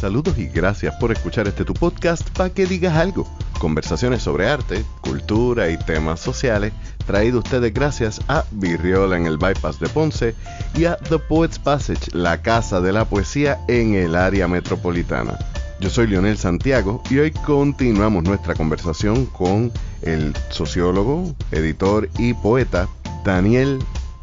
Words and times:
Saludos 0.00 0.38
y 0.38 0.46
gracias 0.46 0.94
por 1.00 1.10
escuchar 1.10 1.48
este 1.48 1.64
tu 1.64 1.74
podcast 1.74 2.30
para 2.30 2.50
que 2.50 2.66
digas 2.66 2.94
algo. 2.94 3.26
Conversaciones 3.58 4.22
sobre 4.22 4.48
arte, 4.48 4.84
cultura 5.00 5.70
y 5.70 5.76
temas 5.76 6.20
sociales, 6.20 6.72
traído 7.04 7.40
ustedes 7.40 7.74
gracias 7.74 8.20
a 8.28 8.44
Virriola 8.52 9.16
en 9.16 9.26
el 9.26 9.38
Bypass 9.38 9.80
de 9.80 9.88
Ponce 9.88 10.36
y 10.76 10.84
a 10.84 10.96
The 10.96 11.18
Poets 11.18 11.58
Passage, 11.58 12.12
la 12.12 12.40
casa 12.42 12.80
de 12.80 12.92
la 12.92 13.06
poesía 13.06 13.58
en 13.66 13.96
el 13.96 14.14
área 14.14 14.46
metropolitana. 14.46 15.36
Yo 15.80 15.90
soy 15.90 16.06
Leonel 16.06 16.38
Santiago 16.38 17.02
y 17.10 17.18
hoy 17.18 17.32
continuamos 17.32 18.22
nuestra 18.22 18.54
conversación 18.54 19.26
con 19.26 19.72
el 20.02 20.32
sociólogo, 20.50 21.34
editor 21.50 22.08
y 22.18 22.34
poeta 22.34 22.88
Daniel 23.24 23.80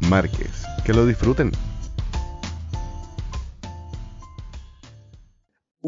Márquez. 0.08 0.64
Que 0.86 0.94
lo 0.94 1.04
disfruten. 1.04 1.52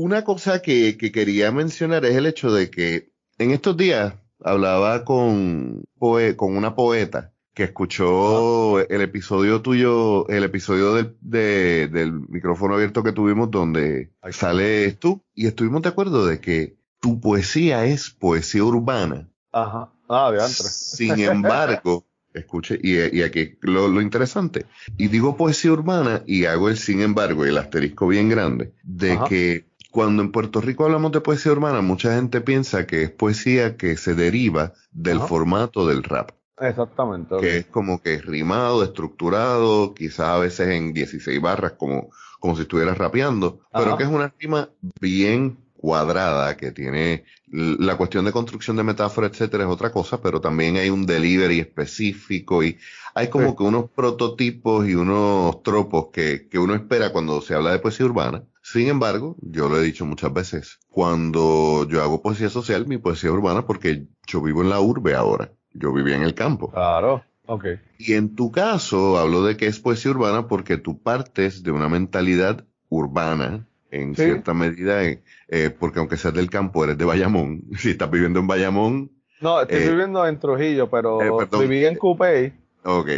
Una 0.01 0.23
cosa 0.23 0.63
que, 0.63 0.97
quería 0.97 1.51
mencionar 1.51 2.05
es 2.05 2.15
el 2.15 2.27
hecho 2.27 2.53
de 2.53 2.71
que 2.71 3.11
en 3.37 3.51
estos 3.51 3.77
días 3.77 4.15
hablaba 4.45 5.05
con, 5.05 5.83
con 5.99 6.57
una 6.57 6.77
poeta 6.77 7.33
que 7.53 7.65
escuchó 7.65 8.79
el 8.79 9.01
episodio 9.01 9.61
tuyo, 9.61 10.29
el 10.29 10.45
episodio 10.45 10.95
del, 10.95 11.17
del 11.21 12.13
micrófono 12.29 12.77
abierto 12.77 13.03
que 13.03 13.11
tuvimos 13.11 13.51
donde 13.51 14.13
sales 14.31 15.01
tú 15.01 15.21
y 15.35 15.49
estuvimos 15.49 15.83
de 15.83 15.89
acuerdo 15.89 16.27
de 16.27 16.41
que 16.41 16.79
tu 17.01 17.21
poesía 17.21 17.85
es 17.85 18.11
poesía 18.11 18.63
urbana. 18.63 19.29
Ajá. 19.51 19.93
Ah, 20.09 20.31
de 20.31 20.41
antes. 20.41 20.93
Sin 20.97 21.19
embargo, 21.19 22.07
escuche, 22.35 22.79
y, 22.81 23.21
aquí 23.23 23.59
lo, 23.63 23.89
lo, 23.89 24.01
interesante, 24.01 24.67
y 24.97 25.09
digo 25.09 25.37
poesía 25.37 25.73
urbana 25.73 26.23
y 26.25 26.45
hago 26.45 26.69
el 26.69 26.79
sin 26.79 27.01
embargo 27.01 27.45
y 27.45 27.49
el 27.49 27.59
asterisco 27.59 28.07
bien 28.07 28.29
grande, 28.29 28.75
de 28.85 29.19
que 29.29 29.69
cuando 29.99 30.23
en 30.23 30.31
Puerto 30.31 30.61
Rico 30.61 30.85
hablamos 30.85 31.11
de 31.11 31.21
poesía 31.21 31.51
urbana, 31.51 31.81
mucha 31.81 32.15
gente 32.15 32.41
piensa 32.41 32.87
que 32.87 33.03
es 33.03 33.11
poesía 33.11 33.77
que 33.77 33.97
se 33.97 34.15
deriva 34.15 34.73
del 34.93 35.19
formato 35.19 35.89
del 35.89 36.05
rap. 36.05 36.31
Exactamente. 36.61 37.37
Que 37.41 37.57
es 37.57 37.67
como 37.67 38.01
que 38.01 38.15
es 38.15 38.25
rimado, 38.25 38.85
estructurado, 38.85 39.95
quizás 39.95 40.29
a 40.29 40.39
veces 40.39 40.69
en 40.69 40.93
16 40.93 41.43
barras, 41.43 41.73
como, 41.73 42.11
como 42.39 42.55
si 42.55 42.63
estuvieras 42.63 42.97
rapeando, 42.97 43.63
pero 43.73 43.97
que 43.97 44.05
es 44.05 44.09
una 44.09 44.33
rima 44.39 44.71
bien 45.01 45.59
cuadrada, 45.77 46.57
que 46.57 46.71
tiene 46.71 47.25
la 47.49 47.97
cuestión 47.97 48.25
de 48.25 48.31
construcción 48.31 48.77
de 48.77 48.85
metáfora, 48.85 49.27
etcétera, 49.27 49.65
es 49.65 49.71
otra 49.71 49.91
cosa, 49.91 50.23
pero 50.23 50.41
también 50.41 50.77
hay 50.77 50.91
un 50.91 51.07
delivery 51.07 51.59
específico 51.59 52.63
y 52.63 52.79
hay 53.17 53.31
como 53.31 53.57
que 53.57 53.65
unos 53.65 53.91
prototipos 53.91 54.87
y 54.87 54.95
unos 54.95 55.61
tropos 55.65 56.11
que, 56.13 56.47
que 56.49 56.61
uno 56.61 56.77
espera 56.77 57.11
cuando 57.11 57.41
se 57.41 57.57
habla 57.57 57.73
de 57.73 57.81
poesía 57.81 58.07
urbana 58.07 58.45
sin 58.73 58.89
embargo, 58.89 59.37
yo 59.41 59.69
lo 59.69 59.79
he 59.79 59.83
dicho 59.83 60.05
muchas 60.05 60.33
veces, 60.33 60.79
cuando 60.91 61.87
yo 61.89 62.03
hago 62.03 62.21
poesía 62.21 62.51
social, 62.51 62.87
mi 62.87 62.99
poesía 62.99 63.33
urbana, 63.33 63.67
porque 63.67 64.07
yo 64.27 64.43
vivo 64.43 64.63
en 64.63 64.69
la 64.69 64.81
urbe 64.81 65.15
ahora, 65.15 65.53
yo 65.73 65.91
vivía 65.93 66.17
en 66.17 66.23
el 66.23 66.35
campo. 66.35 66.71
Claro, 66.71 67.25
ok. 67.47 67.65
Y 67.99 68.13
en 68.13 68.35
tu 68.35 68.53
caso, 68.53 69.19
hablo 69.19 69.43
de 69.43 69.57
que 69.57 69.67
es 69.67 69.81
poesía 69.81 70.11
urbana 70.11 70.49
porque 70.49 70.77
tú 70.77 71.03
partes 71.03 71.63
de 71.63 71.71
una 71.71 71.89
mentalidad 71.89 72.67
urbana, 72.91 73.67
en 73.91 74.15
cierta 74.15 74.53
medida, 74.53 75.03
eh, 75.03 75.23
eh, 75.49 75.71
porque 75.71 76.01
aunque 76.01 76.19
seas 76.19 76.35
del 76.35 76.51
campo, 76.51 76.85
eres 76.85 76.99
de 76.99 77.07
Bayamón. 77.07 77.63
Si 77.79 77.91
estás 77.91 78.11
viviendo 78.11 78.39
en 78.41 78.49
Bayamón. 78.49 79.11
No, 79.41 79.63
estoy 79.63 79.79
eh, 79.79 79.91
viviendo 79.91 80.27
en 80.27 80.39
Trujillo, 80.39 80.91
pero 80.91 81.19
viví 81.59 81.87
en 81.87 81.97
Cupey. 81.97 82.53
Ok. 82.85 83.09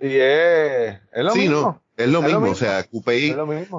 Y 0.00 0.16
es, 0.16 1.00
es 1.12 1.24
lo 1.24 1.30
sí, 1.30 1.40
mismo. 1.40 1.60
No, 1.60 1.82
es 1.98 2.08
lo, 2.08 2.22
mismo, 2.22 2.50
o 2.50 2.54
sea, 2.54 2.84
Cupey, 2.84 3.34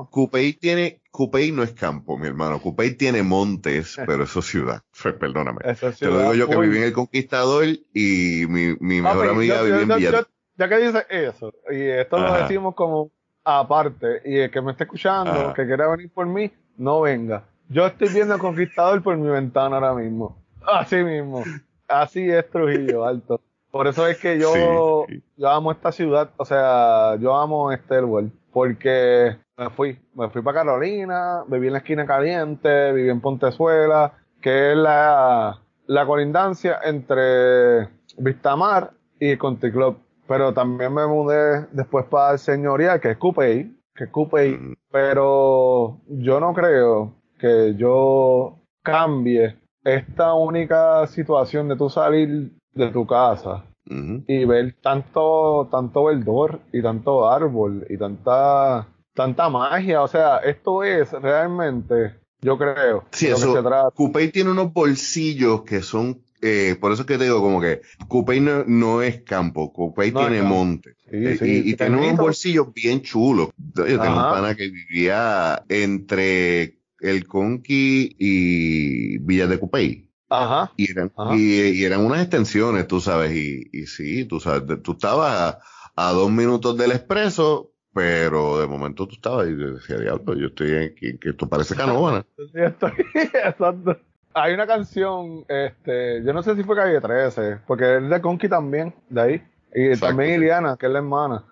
Cupey 0.10 0.52
tiene, 0.52 0.99
Cupey 1.12 1.52
no 1.52 1.64
es 1.64 1.74
campo, 1.74 2.18
mi 2.18 2.28
hermano. 2.28 2.62
Cupey 2.62 2.96
tiene 2.96 3.24
montes, 3.24 3.98
pero 4.06 4.24
eso 4.24 4.40
es 4.40 4.46
ciudad. 4.46 4.82
Perdóname. 5.20 5.60
Te 5.62 6.06
lo 6.06 6.20
digo 6.20 6.34
yo 6.34 6.50
que 6.50 6.58
viví 6.58 6.78
en 6.78 6.84
El 6.84 6.94
Conquistador 6.94 7.66
y 7.94 8.46
mi, 8.48 8.76
mi 8.80 9.02
mejor 9.02 9.30
amiga 9.30 9.62
vive 9.62 9.82
en 9.82 9.90
Villa. 9.90 10.28
Ya 10.58 10.68
que 10.68 10.78
dices 10.78 11.06
eso, 11.10 11.54
y 11.72 11.84
esto 11.84 12.20
lo 12.20 12.34
decimos 12.34 12.76
como 12.76 13.12
aparte, 13.46 14.22
y 14.26 14.40
el 14.40 14.52
que 14.52 14.62
me 14.62 14.74
está 14.74 14.84
escuchando, 14.84 15.54
que 15.54 15.66
quiera 15.66 15.88
venir 15.88 16.12
por 16.12 16.26
mí, 16.26 16.52
no 16.78 17.00
venga. 17.00 17.46
Yo 17.70 17.86
estoy 17.86 18.10
viendo 18.10 18.34
El 18.34 18.42
Conquistador 18.42 19.02
por 19.02 19.16
mi 19.16 19.30
ventana 19.30 19.78
ahora 19.78 19.94
mismo. 19.94 20.38
Así 20.62 20.98
mismo. 20.98 21.46
Así 21.88 22.30
es 22.30 22.50
Trujillo, 22.50 23.06
alto. 23.08 23.42
Por 23.72 23.88
eso 23.88 24.08
es 24.08 24.18
que 24.18 24.40
yo, 24.40 25.06
yo 25.38 25.50
amo 25.50 25.72
esta 25.72 25.92
ciudad, 25.92 26.32
o 26.38 26.46
sea, 26.46 27.16
yo 27.22 27.36
amo 27.36 27.72
Stelwell, 27.72 28.32
porque 28.52 29.38
me 29.58 29.70
fui, 29.70 30.00
me 30.14 30.30
fui 30.30 30.42
para 30.42 30.60
Carolina, 30.60 31.44
viví 31.48 31.68
en 31.68 31.74
la 31.74 31.80
esquina 31.80 32.06
caliente, 32.06 32.92
viví 32.94 33.10
en 33.10 33.22
Pontezuela, 33.22 34.14
que 34.42 34.72
es 34.72 34.78
la, 34.78 35.62
la 35.88 36.06
colindancia 36.06 36.80
entre 36.84 37.90
Vistamar 38.18 38.92
y 39.20 39.38
Conti 39.38 39.72
Club. 39.72 39.98
Pero 40.28 40.54
también 40.54 40.94
me 40.94 41.08
mudé 41.08 41.68
después 41.72 42.06
para 42.06 42.34
el 42.34 42.40
señorial, 42.40 43.00
que 43.00 43.12
es 43.12 43.18
Cupey, 43.18 43.76
que 43.96 44.04
es 44.06 44.10
Cupey, 44.10 44.54
mm. 44.54 44.76
pero 44.92 46.00
yo 46.08 46.40
no 46.40 46.54
creo 46.54 47.16
que 47.40 47.76
yo 47.76 48.60
cambie 48.84 49.58
esta 49.84 50.34
única 50.34 51.08
situación 51.08 51.68
de 51.68 51.76
tú 51.76 51.90
salir 51.90 52.52
de 52.74 52.92
tu 52.92 53.08
casa 53.08 53.64
y 53.90 54.46
ver 54.46 54.76
tanto, 54.82 55.68
tanto 55.72 56.06
verdor 56.06 56.60
y 56.72 56.82
tanto 56.82 57.30
árbol 57.30 57.86
y 57.90 57.98
tanta, 57.98 58.88
tanta 59.14 59.50
magia. 59.50 60.04
O 60.04 60.08
sea, 60.08 60.38
esto 60.38 60.84
es 60.84 61.12
realmente, 61.12 62.16
yo 62.42 62.58
creo. 62.58 63.06
Sí, 63.12 63.28
eso. 63.28 63.64
Coupé 63.96 64.28
tiene 64.30 64.52
unos 64.52 64.72
bolsillos 64.72 65.64
que 65.64 65.82
son 65.82 66.22
eh, 66.42 66.78
por 66.80 66.94
eso 66.94 67.06
que 67.06 67.18
te 67.18 67.26
digo 67.26 67.42
como 67.42 67.60
que 67.60 67.82
Coupé 68.08 68.40
no, 68.40 69.02
es 69.02 69.22
campo, 69.24 69.74
Coupé 69.74 70.12
tiene 70.12 70.42
monte. 70.42 70.96
Eh, 71.12 71.38
y, 71.42 71.76
tiene 71.76 71.98
unos 71.98 72.18
bolsillos 72.18 72.74
bien 72.74 73.02
chulos. 73.02 73.50
Yo 73.76 73.84
tengo 73.84 74.16
un 74.16 74.32
pana 74.32 74.56
que 74.56 74.70
vivía 74.70 75.64
entre 75.68 76.80
el 77.00 77.28
Conqui 77.28 78.16
y 78.18 79.18
Villa 79.20 79.48
de 79.48 79.60
Coupé. 79.60 80.09
Ajá. 80.30 80.72
Y 80.78 80.92
eran, 80.92 81.12
Y, 81.34 81.84
eran 81.84 82.06
unas 82.06 82.22
extensiones, 82.22 82.88
tú 82.88 83.02
sabes, 83.02 83.32
y, 83.32 83.68
y 83.74 83.88
sí, 83.88 84.26
tú 84.26 84.40
sabes, 84.40 84.82
tú 84.84 84.92
estabas 84.92 85.58
a, 85.96 86.12
dos 86.12 86.32
minutos 86.32 86.78
del 86.78 86.92
expreso, 86.92 87.72
pero 87.94 88.60
de 88.60 88.68
momento 88.68 89.08
tú 89.08 89.16
estabas 89.16 89.48
y 89.48 89.56
decía, 89.56 89.98
diablo, 89.98 90.36
yo 90.36 90.48
estoy 90.48 90.76
aquí, 90.76 91.18
que 91.18 91.30
esto 91.30 91.50
parece 91.50 91.76
canovana. 91.76 92.26
sí, 92.38 92.60
estoy, 92.62 92.92
exacto. 93.14 93.98
Hay 94.36 94.54
una 94.54 94.68
canción, 94.68 95.44
este, 95.48 96.24
yo 96.24 96.32
no 96.32 96.44
sé 96.44 96.56
si 96.56 96.64
fue 96.64 96.76
Calle 96.76 97.02
13, 97.02 97.62
porque 97.66 97.98
es 97.98 98.10
de 98.10 98.22
Conky 98.22 98.48
también, 98.48 98.94
de 99.10 99.22
ahí, 99.22 99.44
y 99.74 100.00
también 100.00 100.36
Iliana, 100.36 100.78
que 100.78 100.86
es 100.86 100.92
la 100.92 101.00
hermana. 101.00 101.44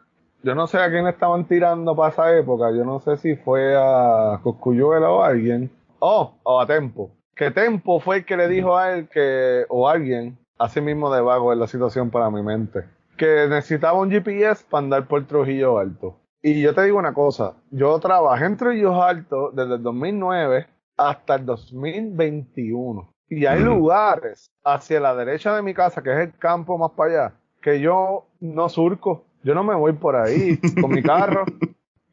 Yo 0.44 0.53
no 0.53 0.67
sé 0.67 0.77
a 0.77 0.89
quién 0.89 1.07
estaban 1.07 1.47
tirando 1.47 1.95
para 1.95 2.13
esa 2.13 2.38
época, 2.38 2.69
yo 2.69 2.85
no 2.85 2.99
sé 2.99 3.17
si 3.17 3.35
fue 3.35 3.75
a 3.75 4.39
Coscuyuela 4.44 5.09
o 5.09 5.23
a 5.23 5.29
alguien, 5.29 5.71
oh, 5.99 6.38
o 6.44 6.61
a 6.61 6.67
Tempo 6.67 7.16
que 7.38 7.52
Tempo 7.52 8.00
fue 8.00 8.18
el 8.18 8.25
que 8.25 8.36
le 8.36 8.48
dijo 8.48 8.78
a 8.78 8.94
él 8.94 9.08
que, 9.08 9.66
o 9.70 9.88
alguien, 9.88 10.38
así 10.58 10.81
mismo 10.81 11.14
de 11.14 11.22
vago 11.22 11.53
en 11.53 11.59
la 11.59 11.68
situación 11.68 12.09
para 12.09 12.31
mi 12.31 12.42
mente, 12.42 12.84
que 13.16 13.48
necesitaba 13.48 14.00
un 14.00 14.09
GPS 14.09 14.66
para 14.70 14.84
andar 14.84 15.08
por 15.08 15.25
Trujillo 15.25 15.78
Alto. 15.78 16.20
Y 16.42 16.62
yo 16.62 16.74
te 16.74 16.84
digo 16.84 16.98
una 16.98 17.14
cosa, 17.14 17.56
yo 17.72 17.98
trabajé 18.00 18.46
en 18.46 18.58
Trujillo 18.58 19.02
Alto 19.02 19.52
desde 19.52 19.75
el 19.75 19.84
2009 19.84 20.68
hasta 20.98 21.36
el 21.36 21.46
2021. 21.46 23.14
Y 23.30 23.46
hay 23.46 23.59
lugares 23.59 24.50
hacia 24.64 25.00
la 25.00 25.14
derecha 25.14 25.56
de 25.56 25.62
mi 25.62 25.74
casa, 25.74 26.02
que 26.02 26.12
es 26.12 26.19
el 26.19 26.38
campo 26.38 26.78
más 26.78 26.92
para 26.92 27.12
allá, 27.12 27.36
que 27.62 27.80
yo 27.80 28.28
no 28.40 28.69
surco. 28.69 29.25
Yo 29.44 29.54
no 29.54 29.64
me 29.64 29.75
voy 29.75 29.94
por 29.94 30.16
ahí 30.16 30.58
con 30.81 30.92
mi 30.92 31.04
carro. 31.04 31.46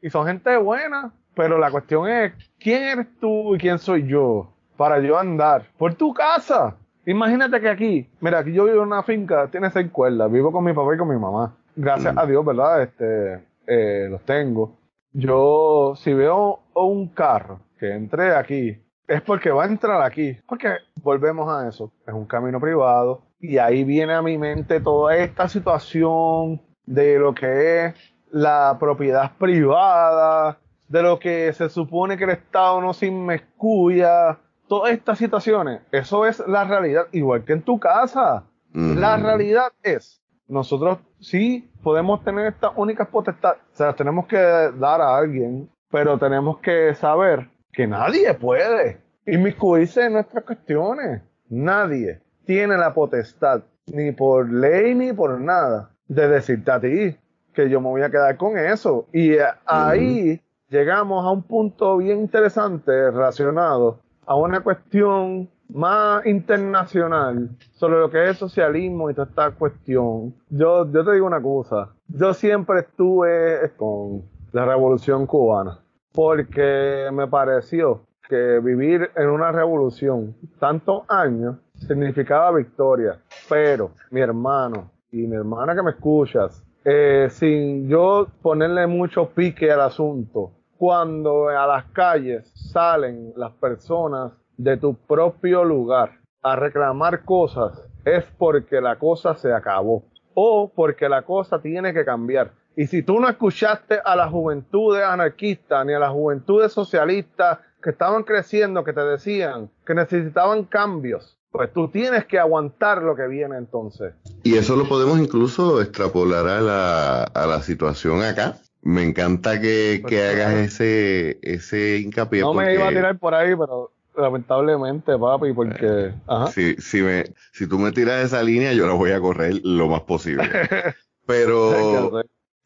Y 0.01 0.09
son 0.09 0.27
gente 0.27 0.55
buena, 0.57 1.13
pero 1.33 1.57
la 1.57 1.71
cuestión 1.71 2.09
es, 2.09 2.33
¿quién 2.59 2.83
eres 2.83 3.07
tú 3.19 3.55
y 3.55 3.57
quién 3.57 3.79
soy 3.79 4.05
yo? 4.07 4.54
Para 4.77 4.99
yo 4.99 5.17
andar 5.17 5.65
por 5.77 5.93
tu 5.95 6.13
casa. 6.13 6.75
Imagínate 7.05 7.61
que 7.61 7.69
aquí, 7.69 8.09
mira, 8.19 8.39
aquí 8.39 8.51
yo 8.51 8.65
vivo 8.65 8.77
en 8.77 8.87
una 8.87 9.03
finca, 9.03 9.47
tiene 9.51 9.69
seis 9.69 9.91
cuerdas, 9.91 10.31
vivo 10.31 10.51
con 10.51 10.63
mi 10.63 10.73
papá 10.73 10.95
y 10.95 10.97
con 10.97 11.09
mi 11.09 11.17
mamá. 11.17 11.55
Gracias 11.75 12.17
a 12.17 12.25
Dios, 12.25 12.43
¿verdad? 12.43 12.81
Este, 12.81 13.43
eh, 13.67 14.07
los 14.09 14.23
tengo. 14.25 14.77
Yo, 15.11 15.93
si 15.95 16.13
veo 16.13 16.61
un 16.73 17.07
carro 17.09 17.59
que 17.79 17.93
entre 17.93 18.35
aquí, 18.35 18.81
es 19.07 19.21
porque 19.21 19.51
va 19.51 19.63
a 19.63 19.67
entrar 19.67 20.01
aquí. 20.01 20.37
Porque 20.47 20.77
volvemos 21.01 21.49
a 21.49 21.67
eso, 21.67 21.91
es 22.07 22.13
un 22.13 22.25
camino 22.25 22.59
privado. 22.59 23.21
Y 23.39 23.57
ahí 23.57 23.83
viene 23.83 24.13
a 24.13 24.21
mi 24.21 24.37
mente 24.37 24.79
toda 24.79 25.15
esta 25.15 25.47
situación 25.47 26.61
de 26.85 27.19
lo 27.19 27.33
que 27.33 27.85
es 27.85 28.15
la 28.31 28.77
propiedad 28.79 29.31
privada, 29.37 30.57
de 30.87 31.01
lo 31.01 31.19
que 31.19 31.53
se 31.53 31.69
supone 31.69 32.17
que 32.17 32.23
el 32.23 32.31
Estado 32.31 32.81
no 32.81 32.93
se 32.93 33.07
inmiscuya, 33.07 34.39
todas 34.67 34.93
estas 34.93 35.17
situaciones, 35.17 35.81
eso 35.91 36.25
es 36.25 36.39
la 36.47 36.63
realidad, 36.63 37.07
igual 37.11 37.43
que 37.43 37.53
en 37.53 37.61
tu 37.61 37.79
casa. 37.79 38.43
La 38.73 39.15
realidad 39.15 39.71
es, 39.83 40.21
nosotros 40.47 40.99
sí 41.19 41.71
podemos 41.81 42.23
tener 42.25 42.47
estas 42.47 42.71
únicas 42.75 43.07
potestades, 43.07 43.61
o 43.71 43.75
sea, 43.75 43.93
tenemos 43.93 44.27
que 44.27 44.37
dar 44.37 44.99
a 44.99 45.15
alguien, 45.15 45.69
pero 45.89 46.17
tenemos 46.17 46.59
que 46.59 46.93
saber 46.93 47.49
que 47.71 47.87
nadie 47.87 48.33
puede 48.33 49.01
inmiscuirse 49.25 50.05
en 50.05 50.13
nuestras 50.13 50.43
cuestiones. 50.43 51.21
Nadie 51.49 52.21
tiene 52.45 52.77
la 52.77 52.93
potestad, 52.93 53.63
ni 53.87 54.11
por 54.11 54.51
ley 54.51 54.93
ni 54.95 55.13
por 55.13 55.39
nada, 55.39 55.91
de 56.07 56.27
decirte 56.27 56.71
a 56.71 56.79
ti 56.79 57.17
que 57.53 57.69
yo 57.69 57.79
me 57.79 57.87
voy 57.87 58.01
a 58.01 58.09
quedar 58.09 58.35
con 58.37 58.57
eso. 58.57 59.07
Y 59.13 59.37
ahí 59.65 60.41
llegamos 60.69 61.25
a 61.25 61.31
un 61.31 61.43
punto 61.43 61.97
bien 61.97 62.19
interesante 62.19 63.11
relacionado 63.11 63.99
a 64.25 64.35
una 64.35 64.61
cuestión 64.61 65.49
más 65.69 66.25
internacional 66.25 67.49
sobre 67.73 67.99
lo 67.99 68.09
que 68.09 68.29
es 68.29 68.37
socialismo 68.37 69.09
y 69.09 69.13
toda 69.13 69.27
esta 69.27 69.51
cuestión. 69.51 70.35
Yo, 70.49 70.91
yo 70.91 71.03
te 71.03 71.13
digo 71.13 71.25
una 71.25 71.41
cosa, 71.41 71.89
yo 72.07 72.33
siempre 72.33 72.81
estuve 72.81 73.71
con 73.77 74.23
la 74.51 74.65
revolución 74.65 75.25
cubana 75.25 75.79
porque 76.13 77.09
me 77.11 77.27
pareció 77.27 78.01
que 78.27 78.59
vivir 78.59 79.11
en 79.15 79.29
una 79.29 79.51
revolución 79.51 80.35
tantos 80.59 81.03
años 81.09 81.57
significaba 81.75 82.51
victoria. 82.51 83.19
Pero 83.49 83.91
mi 84.11 84.21
hermano 84.21 84.91
y 85.11 85.27
mi 85.27 85.35
hermana 85.35 85.75
que 85.75 85.83
me 85.83 85.91
escuchas, 85.91 86.63
eh, 86.83 87.27
sin 87.29 87.87
yo 87.87 88.27
ponerle 88.41 88.87
mucho 88.87 89.29
pique 89.29 89.71
al 89.71 89.81
asunto, 89.81 90.51
cuando 90.77 91.49
a 91.49 91.65
las 91.67 91.85
calles 91.85 92.51
salen 92.53 93.33
las 93.35 93.51
personas 93.53 94.33
de 94.57 94.77
tu 94.77 94.95
propio 94.95 95.63
lugar 95.63 96.19
a 96.41 96.55
reclamar 96.55 97.23
cosas, 97.23 97.89
es 98.05 98.23
porque 98.37 98.79
la 98.79 98.97
cosa 98.97 99.35
se 99.35 99.51
acabó 99.51 100.03
o 100.33 100.71
porque 100.73 101.09
la 101.09 101.23
cosa 101.23 101.59
tiene 101.61 101.93
que 101.93 102.05
cambiar. 102.05 102.51
Y 102.75 102.87
si 102.87 103.03
tú 103.03 103.19
no 103.19 103.29
escuchaste 103.29 103.99
a 104.03 104.15
las 104.15 104.29
juventudes 104.29 105.03
anarquistas 105.03 105.85
ni 105.85 105.93
a 105.93 105.99
las 105.99 106.11
juventudes 106.11 106.73
socialistas 106.73 107.59
que 107.81 107.91
estaban 107.91 108.23
creciendo, 108.23 108.83
que 108.83 108.93
te 108.93 109.01
decían 109.01 109.69
que 109.85 109.95
necesitaban 109.95 110.65
cambios, 110.65 111.37
pues 111.51 111.71
tú 111.71 111.87
tienes 111.87 112.25
que 112.25 112.37
aguantar 112.37 113.01
lo 113.01 113.15
que 113.15 113.27
viene 113.27 113.57
entonces. 113.57 114.13
Y 114.43 114.55
eso 114.55 114.75
lo 114.75 114.89
podemos 114.89 115.17
incluso 115.19 115.81
extrapolar 115.81 116.47
a 116.47 116.59
la, 116.59 117.23
a 117.23 117.47
la 117.47 117.61
situación 117.61 118.21
acá. 118.23 118.57
Me 118.85 119.03
encanta 119.03 119.59
que, 119.59 119.99
pues 120.01 120.13
hagas 120.13 120.53
ese, 120.53 121.39
ese 121.41 121.97
hincapié. 121.97 122.41
No 122.41 122.53
me 122.53 122.73
iba 122.73 122.87
a 122.87 122.89
tirar 122.89 123.19
por 123.19 123.33
ahí, 123.33 123.55
pero 123.55 123.91
lamentablemente, 124.15 125.17
papi, 125.17 125.51
porque... 125.53 126.13
Ajá. 126.27 126.51
Si, 126.51 126.75
si, 126.75 127.01
me, 127.01 127.33
si 127.51 127.67
tú 127.67 127.79
me 127.79 127.91
tiras 127.91 128.23
esa 128.23 128.41
línea, 128.41 128.71
yo 128.73 128.87
la 128.87 128.93
voy 128.93 129.11
a 129.11 129.19
correr 129.19 129.59
lo 129.63 129.89
más 129.89 130.01
posible. 130.01 130.47
Pero 131.25 132.23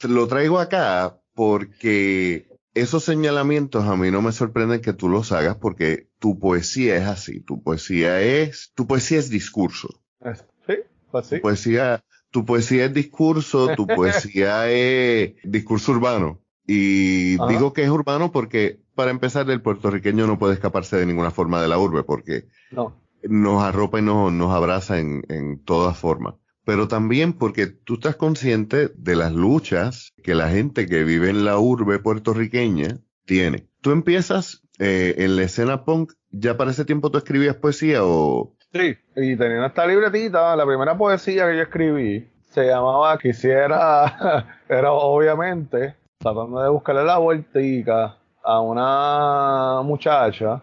lo 0.07 0.27
traigo 0.27 0.59
acá 0.59 1.17
porque 1.33 2.47
esos 2.73 3.03
señalamientos 3.03 3.85
a 3.85 3.95
mí 3.95 4.11
no 4.11 4.21
me 4.21 4.31
sorprenden 4.31 4.81
que 4.81 4.93
tú 4.93 5.09
los 5.09 5.31
hagas 5.31 5.55
porque 5.57 6.09
tu 6.19 6.39
poesía 6.39 6.97
es 6.97 7.07
así, 7.07 7.39
tu 7.39 7.63
poesía 7.63 8.21
es, 8.21 8.71
tu 8.75 8.87
poesía 8.87 9.19
es 9.19 9.29
discurso. 9.29 10.01
Sí, 10.67 10.73
así. 11.13 11.35
Tu 11.37 11.41
poesía, 11.41 12.03
tu 12.31 12.45
poesía 12.45 12.85
es 12.85 12.93
discurso, 12.93 13.69
tu 13.75 13.87
poesía 13.87 14.69
es 14.69 15.35
discurso 15.43 15.91
urbano. 15.93 16.39
Y 16.65 17.37
digo 17.47 17.73
que 17.73 17.83
es 17.83 17.89
urbano 17.89 18.31
porque, 18.31 18.79
para 18.93 19.09
empezar, 19.09 19.49
el 19.49 19.61
puertorriqueño 19.61 20.27
no 20.27 20.37
puede 20.37 20.53
escaparse 20.53 20.97
de 20.97 21.07
ninguna 21.07 21.31
forma 21.31 21.61
de 21.61 21.67
la 21.67 21.79
urbe 21.79 22.03
porque 22.03 22.45
nos 23.23 23.63
arropa 23.63 23.99
y 23.99 24.03
nos, 24.03 24.31
nos 24.31 24.53
abraza 24.53 24.99
en, 24.99 25.23
en 25.29 25.63
todas 25.63 25.97
formas 25.97 26.35
pero 26.69 26.87
también 26.87 27.33
porque 27.33 27.65
tú 27.65 27.95
estás 27.95 28.15
consciente 28.15 28.91
de 28.95 29.15
las 29.15 29.33
luchas 29.33 30.13
que 30.23 30.35
la 30.35 30.49
gente 30.49 30.85
que 30.85 31.03
vive 31.03 31.31
en 31.31 31.43
la 31.43 31.57
urbe 31.57 31.97
puertorriqueña 31.97 32.99
tiene. 33.25 33.67
Tú 33.81 33.89
empiezas 33.89 34.61
eh, 34.77 35.15
en 35.17 35.35
la 35.35 35.41
escena 35.41 35.83
punk, 35.83 36.13
¿ya 36.29 36.57
para 36.57 36.69
ese 36.69 36.85
tiempo 36.85 37.09
tú 37.09 37.17
escribías 37.17 37.55
poesía 37.55 38.05
o...? 38.05 38.55
Sí, 38.71 38.95
y 39.15 39.35
tenía 39.35 39.65
esta 39.65 39.87
libretita, 39.87 40.55
la 40.55 40.65
primera 40.65 40.97
poesía 40.97 41.47
que 41.47 41.57
yo 41.57 41.63
escribí 41.63 42.29
se 42.49 42.67
llamaba 42.67 43.17
Quisiera, 43.17 44.45
era 44.69 44.91
obviamente 44.91 45.95
tratando 46.19 46.61
de 46.61 46.69
buscarle 46.69 47.03
la 47.03 47.17
vueltica 47.17 48.17
a 48.43 48.61
una 48.61 49.81
muchacha. 49.83 50.61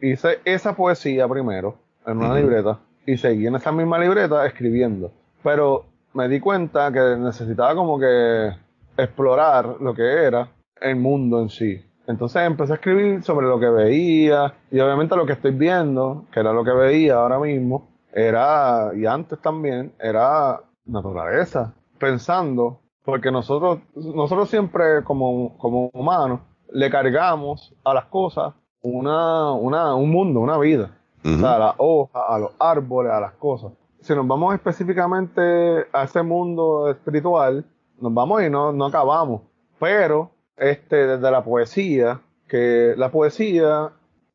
Hice 0.00 0.38
esa 0.44 0.74
poesía 0.74 1.26
primero 1.28 1.76
en 2.06 2.18
una 2.18 2.34
libreta 2.34 2.78
y 3.06 3.16
seguí 3.16 3.46
en 3.46 3.56
esa 3.56 3.72
misma 3.72 3.98
libreta 3.98 4.46
escribiendo. 4.46 5.12
Pero 5.42 5.86
me 6.14 6.28
di 6.28 6.40
cuenta 6.40 6.92
que 6.92 7.16
necesitaba 7.18 7.74
como 7.74 7.98
que 7.98 8.52
explorar 8.96 9.76
lo 9.80 9.94
que 9.94 10.24
era 10.24 10.48
el 10.80 10.96
mundo 10.96 11.40
en 11.40 11.48
sí. 11.48 11.84
Entonces 12.06 12.42
empecé 12.42 12.72
a 12.72 12.76
escribir 12.76 13.22
sobre 13.22 13.46
lo 13.46 13.60
que 13.60 13.68
veía 13.68 14.54
y 14.70 14.80
obviamente 14.80 15.16
lo 15.16 15.26
que 15.26 15.34
estoy 15.34 15.52
viendo, 15.52 16.24
que 16.32 16.40
era 16.40 16.52
lo 16.52 16.64
que 16.64 16.72
veía 16.72 17.14
ahora 17.14 17.38
mismo, 17.38 17.88
era, 18.12 18.90
y 18.94 19.06
antes 19.06 19.40
también, 19.40 19.94
era 20.00 20.60
naturaleza. 20.84 21.74
Pensando, 21.98 22.80
porque 23.04 23.30
nosotros, 23.30 23.78
nosotros 23.94 24.48
siempre 24.50 25.04
como, 25.04 25.56
como 25.58 25.90
humanos 25.92 26.40
le 26.72 26.90
cargamos 26.90 27.74
a 27.84 27.94
las 27.94 28.06
cosas 28.06 28.54
una, 28.82 29.52
una, 29.52 29.94
un 29.94 30.10
mundo, 30.10 30.40
una 30.40 30.58
vida 30.58 30.90
a 31.24 31.58
las 31.58 31.74
hojas, 31.78 32.22
a 32.28 32.38
los 32.38 32.52
árboles, 32.58 33.12
a 33.12 33.20
las 33.20 33.32
cosas. 33.34 33.72
Si 34.00 34.14
nos 34.14 34.26
vamos 34.26 34.54
específicamente 34.54 35.86
a 35.92 36.04
ese 36.04 36.22
mundo 36.22 36.90
espiritual, 36.90 37.64
nos 38.00 38.12
vamos 38.12 38.42
y 38.42 38.50
no, 38.50 38.72
no 38.72 38.86
acabamos. 38.86 39.42
Pero, 39.78 40.30
este, 40.56 41.06
desde 41.06 41.30
la 41.30 41.44
poesía, 41.44 42.20
que 42.48 42.94
la 42.96 43.10
poesía 43.10 43.92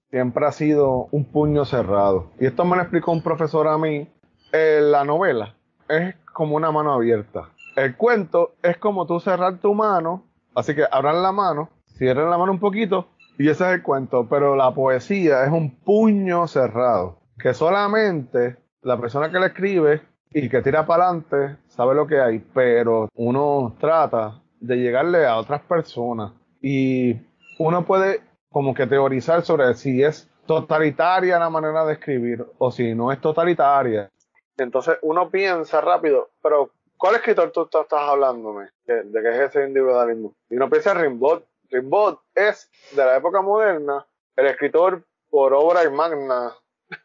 siempre 0.09 0.45
ha 0.45 0.51
sido 0.51 1.07
un 1.11 1.25
puño 1.25 1.65
cerrado. 1.65 2.31
Y 2.39 2.45
esto 2.45 2.65
me 2.65 2.75
lo 2.75 2.81
explicó 2.81 3.11
un 3.11 3.21
profesor 3.21 3.67
a 3.67 3.77
mí. 3.77 4.09
Eh, 4.51 4.79
la 4.81 5.03
novela 5.03 5.55
es 5.89 6.15
como 6.33 6.55
una 6.55 6.71
mano 6.71 6.93
abierta. 6.93 7.49
El 7.75 7.95
cuento 7.95 8.55
es 8.63 8.77
como 8.77 9.05
tú 9.05 9.19
cerrar 9.19 9.59
tu 9.59 9.73
mano, 9.73 10.25
así 10.55 10.73
que 10.73 10.85
abran 10.89 11.21
la 11.21 11.31
mano, 11.31 11.69
cierren 11.97 12.29
la 12.29 12.37
mano 12.37 12.51
un 12.51 12.59
poquito 12.59 13.09
y 13.37 13.49
ese 13.49 13.65
es 13.65 13.75
el 13.75 13.83
cuento, 13.83 14.27
pero 14.27 14.55
la 14.55 14.73
poesía 14.73 15.43
es 15.43 15.51
un 15.51 15.77
puño 15.77 16.47
cerrado, 16.47 17.19
que 17.37 17.53
solamente 17.53 18.57
la 18.81 18.97
persona 18.99 19.29
que 19.29 19.39
la 19.39 19.47
escribe 19.47 20.01
y 20.31 20.49
que 20.49 20.61
tira 20.61 20.87
para 20.87 21.09
adelante 21.09 21.57
sabe 21.67 21.93
lo 21.93 22.07
que 22.07 22.19
hay, 22.19 22.39
pero 22.53 23.09
uno 23.13 23.75
trata 23.79 24.41
de 24.59 24.77
llegarle 24.77 25.25
a 25.25 25.37
otras 25.37 25.61
personas 25.61 26.33
y 26.61 27.15
uno 27.59 27.85
puede 27.85 28.21
como 28.49 28.73
que 28.73 28.87
teorizar 28.87 29.43
sobre 29.43 29.73
si 29.75 30.03
es 30.03 30.29
totalitaria 30.45 31.39
la 31.39 31.49
manera 31.49 31.85
de 31.85 31.93
escribir 31.93 32.45
o 32.57 32.71
si 32.71 32.95
no 32.95 33.11
es 33.11 33.19
totalitaria. 33.21 34.09
Entonces 34.57 34.97
uno 35.01 35.29
piensa 35.29 35.81
rápido, 35.81 36.29
pero 36.41 36.71
¿cuál 36.97 37.15
escritor 37.15 37.51
tú 37.51 37.63
estás 37.63 37.85
hablándome 37.91 38.69
de, 38.85 39.03
de 39.03 39.21
que 39.21 39.29
es 39.29 39.39
ese 39.49 39.67
individualismo? 39.67 40.33
Y 40.49 40.55
uno 40.55 40.69
piensa 40.69 40.93
en 40.93 41.01
Rimbaud, 41.01 41.41
Rimbaud 41.69 42.17
es, 42.33 42.69
de 42.95 43.05
la 43.05 43.17
época 43.17 43.41
moderna, 43.41 44.05
el 44.35 44.47
escritor 44.47 45.03
por 45.29 45.53
obra 45.53 45.83
y 45.83 45.91
magna, 45.91 46.55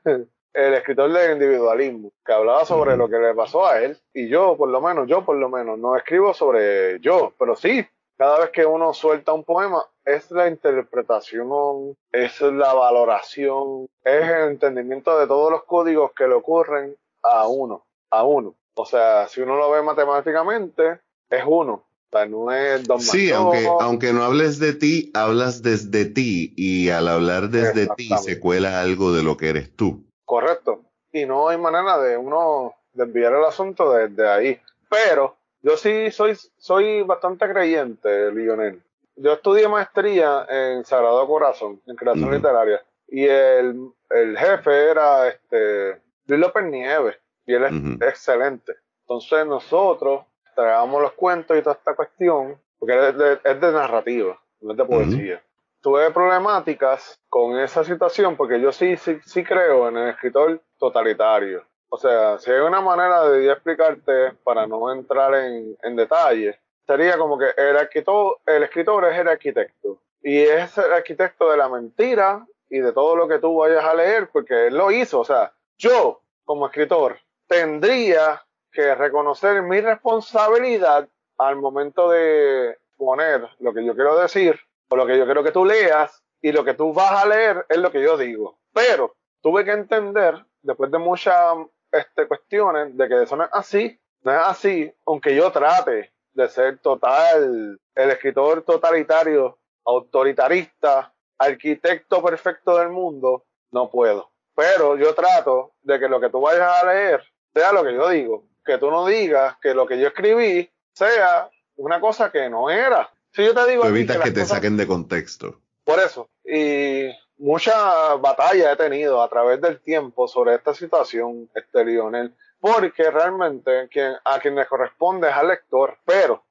el 0.54 0.74
escritor 0.74 1.12
del 1.12 1.32
individualismo, 1.32 2.12
que 2.24 2.32
hablaba 2.32 2.64
sobre 2.64 2.96
lo 2.96 3.08
que 3.08 3.18
le 3.18 3.34
pasó 3.34 3.66
a 3.66 3.82
él. 3.82 3.98
Y 4.12 4.28
yo, 4.28 4.56
por 4.56 4.68
lo 4.68 4.80
menos, 4.80 5.08
yo 5.08 5.24
por 5.24 5.36
lo 5.36 5.48
menos, 5.48 5.78
no 5.78 5.96
escribo 5.96 6.34
sobre 6.34 7.00
yo, 7.00 7.32
pero 7.38 7.56
sí, 7.56 7.86
cada 8.18 8.40
vez 8.40 8.50
que 8.50 8.66
uno 8.66 8.92
suelta 8.92 9.32
un 9.32 9.44
poema, 9.44 9.84
es 10.04 10.30
la 10.30 10.48
interpretación, 10.48 11.96
es 12.10 12.40
la 12.40 12.72
valoración, 12.74 13.88
es 14.04 14.28
el 14.28 14.48
entendimiento 14.50 15.18
de 15.18 15.26
todos 15.26 15.50
los 15.50 15.64
códigos 15.64 16.12
que 16.12 16.28
le 16.28 16.34
ocurren 16.34 16.96
a 17.22 17.46
uno, 17.46 17.84
a 18.10 18.24
uno. 18.24 18.54
O 18.74 18.86
sea, 18.86 19.28
si 19.28 19.40
uno 19.40 19.56
lo 19.56 19.70
ve 19.70 19.82
matemáticamente, 19.82 21.00
es 21.30 21.44
uno 21.46 21.84
no 22.28 22.52
es 22.52 22.82
Sí, 22.98 23.30
aunque, 23.30 23.66
aunque 23.80 24.12
no 24.12 24.22
hables 24.22 24.58
de 24.58 24.74
ti, 24.74 25.10
hablas 25.14 25.62
desde 25.62 26.04
ti 26.04 26.52
y 26.56 26.90
al 26.90 27.08
hablar 27.08 27.48
desde 27.48 27.88
ti 27.96 28.10
se 28.22 28.38
cuela 28.38 28.80
algo 28.80 29.12
de 29.12 29.22
lo 29.22 29.36
que 29.36 29.48
eres 29.48 29.74
tú. 29.74 30.04
Correcto. 30.32 30.80
Y 31.12 31.26
no 31.26 31.50
hay 31.50 31.58
manera 31.58 31.98
de 31.98 32.16
uno 32.16 32.74
desviar 32.94 33.34
el 33.34 33.44
asunto 33.44 33.92
desde 33.92 34.26
ahí. 34.26 34.58
Pero 34.88 35.36
yo 35.60 35.76
sí 35.76 36.10
soy, 36.10 36.34
soy 36.56 37.02
bastante 37.02 37.46
creyente, 37.52 38.32
Lionel. 38.32 38.82
Yo 39.16 39.34
estudié 39.34 39.68
maestría 39.68 40.46
en 40.48 40.86
Sagrado 40.86 41.26
Corazón, 41.26 41.82
en 41.86 41.96
creación 41.96 42.30
literaria. 42.30 42.82
Y 43.08 43.26
el, 43.26 43.90
el, 44.08 44.38
jefe 44.38 44.88
era 44.88 45.28
este 45.28 46.00
Luis 46.24 46.40
López 46.40 46.64
Nieves. 46.64 47.18
Y 47.44 47.52
él 47.52 47.64
es 48.00 48.08
excelente. 48.08 48.72
Entonces 49.02 49.44
nosotros 49.44 50.24
traigamos 50.54 51.02
los 51.02 51.12
cuentos 51.12 51.58
y 51.58 51.60
toda 51.60 51.74
esta 51.74 51.94
cuestión, 51.94 52.58
porque 52.78 53.10
es 53.44 53.60
de, 53.60 53.72
narrativa, 53.72 54.40
no 54.62 54.70
es 54.70 54.78
de 54.78 54.84
poesía. 54.86 55.42
Tuve 55.82 56.12
problemáticas 56.12 57.20
con 57.28 57.58
esa 57.58 57.82
situación 57.82 58.36
porque 58.36 58.60
yo 58.60 58.70
sí, 58.70 58.96
sí, 58.96 59.18
sí 59.26 59.42
creo 59.42 59.88
en 59.88 59.96
el 59.96 60.10
escritor 60.10 60.60
totalitario. 60.78 61.64
O 61.88 61.98
sea, 61.98 62.38
si 62.38 62.52
hay 62.52 62.60
una 62.60 62.80
manera 62.80 63.28
de 63.28 63.50
explicarte 63.50 64.32
para 64.44 64.64
no 64.68 64.92
entrar 64.92 65.34
en, 65.34 65.76
en 65.82 65.96
detalle, 65.96 66.60
sería 66.86 67.18
como 67.18 67.36
que 67.36 67.46
el 67.56 67.76
escritor, 67.76 68.38
el 68.46 68.62
escritor 68.62 69.06
es 69.06 69.18
el 69.18 69.26
arquitecto 69.26 69.98
y 70.22 70.38
es 70.38 70.78
el 70.78 70.92
arquitecto 70.92 71.50
de 71.50 71.56
la 71.56 71.68
mentira 71.68 72.46
y 72.70 72.78
de 72.78 72.92
todo 72.92 73.16
lo 73.16 73.26
que 73.26 73.40
tú 73.40 73.56
vayas 73.56 73.84
a 73.84 73.94
leer, 73.94 74.30
porque 74.32 74.68
él 74.68 74.76
lo 74.76 74.92
hizo. 74.92 75.18
O 75.18 75.24
sea, 75.24 75.52
yo, 75.78 76.20
como 76.44 76.66
escritor, 76.66 77.18
tendría 77.48 78.40
que 78.70 78.94
reconocer 78.94 79.62
mi 79.62 79.80
responsabilidad 79.80 81.08
al 81.38 81.56
momento 81.56 82.08
de 82.08 82.78
poner 82.96 83.48
lo 83.58 83.74
que 83.74 83.84
yo 83.84 83.96
quiero 83.96 84.16
decir 84.16 84.60
o 84.92 84.96
lo 84.96 85.06
que 85.06 85.16
yo 85.16 85.24
quiero 85.24 85.42
que 85.42 85.52
tú 85.52 85.64
leas 85.64 86.22
y 86.42 86.52
lo 86.52 86.64
que 86.64 86.74
tú 86.74 86.92
vas 86.92 87.24
a 87.24 87.26
leer 87.26 87.64
es 87.66 87.78
lo 87.78 87.90
que 87.90 88.02
yo 88.02 88.18
digo. 88.18 88.58
Pero 88.74 89.16
tuve 89.40 89.64
que 89.64 89.70
entender, 89.70 90.44
después 90.60 90.90
de 90.90 90.98
muchas 90.98 91.56
este, 91.90 92.28
cuestiones, 92.28 92.94
de 92.94 93.08
que 93.08 93.22
eso 93.22 93.34
no 93.34 93.44
es 93.44 93.50
así, 93.54 93.98
no 94.20 94.32
es 94.32 94.42
así, 94.44 94.92
aunque 95.06 95.34
yo 95.34 95.50
trate 95.50 96.12
de 96.34 96.48
ser 96.48 96.78
total, 96.80 97.80
el 97.94 98.10
escritor 98.10 98.64
totalitario, 98.64 99.58
autoritarista, 99.86 101.14
arquitecto 101.38 102.22
perfecto 102.22 102.76
del 102.76 102.90
mundo, 102.90 103.46
no 103.70 103.88
puedo. 103.88 104.30
Pero 104.54 104.98
yo 104.98 105.14
trato 105.14 105.72
de 105.80 105.98
que 105.98 106.08
lo 106.08 106.20
que 106.20 106.28
tú 106.28 106.42
vayas 106.42 106.82
a 106.82 106.86
leer 106.86 107.24
sea 107.54 107.72
lo 107.72 107.82
que 107.82 107.94
yo 107.94 108.10
digo, 108.10 108.44
que 108.62 108.76
tú 108.76 108.90
no 108.90 109.06
digas 109.06 109.56
que 109.62 109.72
lo 109.72 109.86
que 109.86 109.98
yo 109.98 110.08
escribí 110.08 110.70
sea 110.92 111.48
una 111.76 111.98
cosa 111.98 112.30
que 112.30 112.50
no 112.50 112.68
era. 112.68 113.10
Si 113.32 113.44
yo 113.44 113.54
te 113.54 113.70
digo... 113.70 113.84
evitas 113.84 114.18
que, 114.18 114.30
te 114.30 114.44
saquen 114.44 114.76
de 114.76 114.86
contexto. 114.86 115.60
Por 115.84 115.98
eso. 115.98 116.28
Y 116.44 117.10
mucha 117.38 118.14
batalla 118.16 118.72
he 118.72 118.76
tenido 118.76 119.22
a 119.22 119.28
través 119.28 119.60
del 119.60 119.80
tiempo 119.80 120.28
sobre 120.28 120.54
esta 120.54 120.74
situación, 120.74 121.48
este 121.54 121.84
Lionel, 121.84 122.34
porque 122.60 123.10
realmente 123.10 123.88
quien, 123.90 124.14
a 124.24 124.38
quien 124.38 124.54
le 124.54 124.66
corresponde 124.66 125.28
es 125.28 125.34
al 125.34 125.48
lector, 125.48 125.98
pero 126.04 126.44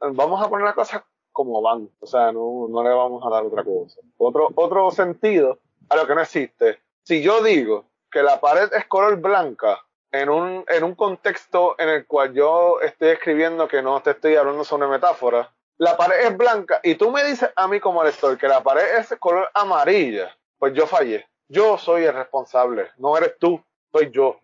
vamos 0.00 0.42
a 0.42 0.48
poner 0.48 0.64
las 0.64 0.74
cosas 0.74 1.02
como 1.32 1.60
van, 1.62 1.88
o 1.98 2.06
sea, 2.06 2.30
no, 2.30 2.66
no 2.68 2.82
le 2.82 2.90
vamos 2.90 3.24
a 3.24 3.30
dar 3.30 3.44
otra 3.44 3.64
cosa. 3.64 4.00
Otro, 4.18 4.50
otro 4.54 4.90
sentido 4.90 5.58
a 5.88 5.96
lo 5.96 6.06
que 6.06 6.14
no 6.14 6.20
existe. 6.20 6.78
Si 7.02 7.22
yo 7.22 7.42
digo 7.42 7.86
que 8.10 8.22
la 8.22 8.40
pared 8.40 8.72
es 8.72 8.86
color 8.86 9.16
blanca, 9.16 9.80
en 10.12 10.28
un, 10.28 10.64
en 10.68 10.84
un 10.84 10.94
contexto 10.94 11.74
en 11.78 11.88
el 11.88 12.06
cual 12.06 12.34
yo 12.34 12.80
estoy 12.82 13.08
escribiendo 13.08 13.66
que 13.66 13.82
no 13.82 14.00
te 14.02 14.10
estoy 14.10 14.36
hablando 14.36 14.62
sobre 14.62 14.86
metáfora, 14.86 15.50
la 15.82 15.96
pared 15.96 16.26
es 16.26 16.36
blanca 16.36 16.78
y 16.84 16.94
tú 16.94 17.10
me 17.10 17.24
dices 17.24 17.50
a 17.56 17.66
mí 17.66 17.80
como 17.80 18.04
lector 18.04 18.38
que 18.38 18.46
la 18.46 18.62
pared 18.62 18.98
es 18.98 19.12
color 19.18 19.50
amarilla, 19.52 20.32
pues 20.56 20.72
yo 20.74 20.86
fallé. 20.86 21.26
Yo 21.48 21.76
soy 21.76 22.04
el 22.04 22.14
responsable, 22.14 22.92
no 22.98 23.16
eres 23.16 23.36
tú, 23.36 23.60
soy 23.90 24.12
yo. 24.12 24.38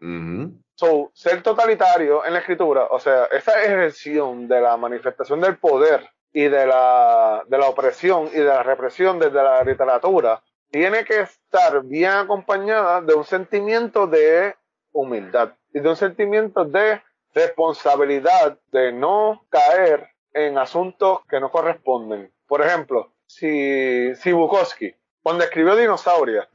So, 0.75 1.13
ser 1.15 1.41
totalitario 1.45 2.25
en 2.25 2.33
la 2.33 2.41
escritura, 2.41 2.89
o 2.91 2.99
sea, 2.99 3.27
esa 3.27 3.63
ejerción 3.63 4.49
de 4.49 4.61
la 4.61 4.77
manifestación 4.77 5.41
del 5.41 5.59
poder 5.59 6.11
y 6.33 6.43
de 6.43 6.67
la, 6.67 7.45
de 7.47 7.57
la 7.57 7.69
opresión 7.69 8.27
y 8.33 8.39
de 8.39 8.45
la 8.45 8.65
represión 8.65 9.21
desde 9.21 9.41
la 9.41 9.63
literatura, 9.63 10.43
tiene 10.73 11.05
que 11.05 11.21
estar 11.21 11.85
bien 11.85 12.11
acompañada 12.11 13.01
de 13.01 13.15
un 13.15 13.25
sentimiento 13.25 14.09
de 14.09 14.57
humildad 14.91 15.53
y 15.73 15.79
de 15.79 15.89
un 15.89 15.97
sentimiento 15.97 16.65
de 16.65 17.01
responsabilidad 17.33 18.59
de 18.73 18.91
no 18.91 19.45
caer 19.51 20.18
en 20.47 20.59
asuntos 20.59 21.21
que 21.29 21.41
no 21.41 21.51
corresponden. 21.51 22.33
Por 22.47 22.63
ejemplo, 22.63 23.13
si, 23.27 24.15
si 24.15 24.33
Bukowski, 24.33 24.95
cuando 25.23 25.45
escribió 25.45 25.77
Dinosauria, 25.77 26.49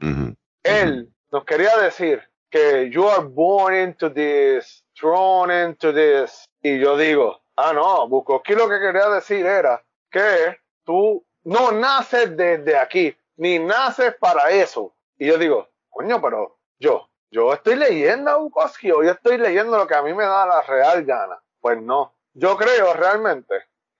él 0.62 1.12
nos 1.30 1.44
quería 1.44 1.76
decir 1.78 2.22
que 2.50 2.90
you 2.90 3.08
are 3.08 3.24
born 3.24 3.74
into 3.74 4.12
this, 4.12 4.84
thrown 4.98 5.50
into 5.50 5.92
this. 5.92 6.44
Y 6.62 6.78
yo 6.78 6.96
digo, 6.96 7.40
ah, 7.56 7.72
no, 7.72 8.08
Bukowski 8.08 8.54
lo 8.54 8.68
que 8.68 8.80
quería 8.80 9.08
decir 9.08 9.44
era 9.44 9.82
que 10.10 10.56
tú 10.84 11.24
no 11.44 11.72
naces 11.72 12.36
desde 12.36 12.78
aquí, 12.78 13.16
ni 13.36 13.58
naces 13.58 14.14
para 14.18 14.50
eso. 14.50 14.94
Y 15.18 15.26
yo 15.26 15.36
digo, 15.36 15.68
coño, 15.90 16.20
pero 16.20 16.58
yo, 16.78 17.08
yo 17.30 17.52
estoy 17.52 17.76
leyendo 17.76 18.30
a 18.30 18.36
Bukowski 18.36 18.90
o 18.90 19.02
yo 19.02 19.12
estoy 19.12 19.38
leyendo 19.38 19.76
lo 19.76 19.86
que 19.86 19.94
a 19.94 20.02
mí 20.02 20.14
me 20.14 20.24
da 20.24 20.46
la 20.46 20.62
real 20.62 21.04
gana. 21.04 21.38
Pues 21.60 21.80
no. 21.80 22.14
Yo 22.32 22.56
creo 22.56 22.94
realmente 22.94 23.54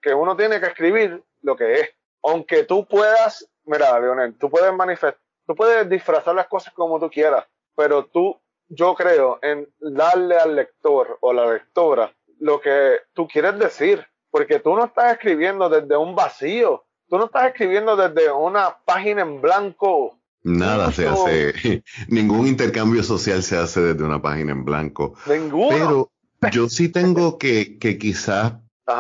que 0.05 0.15
uno 0.15 0.37
tiene 0.37 0.61
que 0.61 0.67
escribir 0.67 1.23
lo 1.41 1.57
que 1.57 1.81
es. 1.81 1.89
Aunque 2.23 2.65
tú 2.65 2.87
puedas, 2.87 3.49
mira, 3.65 3.99
Leonel, 3.99 4.35
tú 4.35 4.51
puedes 4.51 4.73
manifestar, 4.75 5.19
tú 5.47 5.55
puedes 5.55 5.89
disfrazar 5.89 6.35
las 6.35 6.47
cosas 6.47 6.75
como 6.75 7.01
tú 7.01 7.11
quieras, 7.11 7.47
pero 7.75 8.05
tú, 8.05 8.39
yo 8.69 8.95
creo 8.95 9.39
en 9.43 9.67
darle 9.81 10.37
al 10.37 10.55
lector 10.55 11.19
o 11.21 11.33
la 11.33 11.51
lectora 11.51 12.15
lo 12.39 12.61
que 12.61 12.99
tú 13.15 13.27
quieres 13.27 13.59
decir, 13.59 14.07
porque 14.31 14.59
tú 14.59 14.75
no 14.75 14.85
estás 14.85 15.13
escribiendo 15.13 15.69
desde 15.71 15.97
un 15.97 16.15
vacío, 16.15 16.85
tú 17.09 17.17
no 17.17 17.27
estás 17.27 17.47
escribiendo 17.47 17.97
desde 17.97 18.31
una 18.31 18.77
página 18.85 19.23
en 19.23 19.41
blanco 19.41 20.19
Nada 20.45 20.93
se 20.93 21.09
hace, 21.09 21.83
ningún 22.09 22.47
intercambio 22.47 23.03
social 23.03 23.43
se 23.43 23.57
hace 23.57 23.81
desde 23.81 24.05
una 24.05 24.21
página 24.21 24.53
en 24.53 24.67
blanco. 24.67 25.15
Ninguno. 25.27 26.11
Pero 26.39 26.53
yo 26.53 26.69
sí 26.69 26.91
tengo 26.91 27.39
que, 27.39 27.79
que 27.79 27.97
quizás 27.97 28.53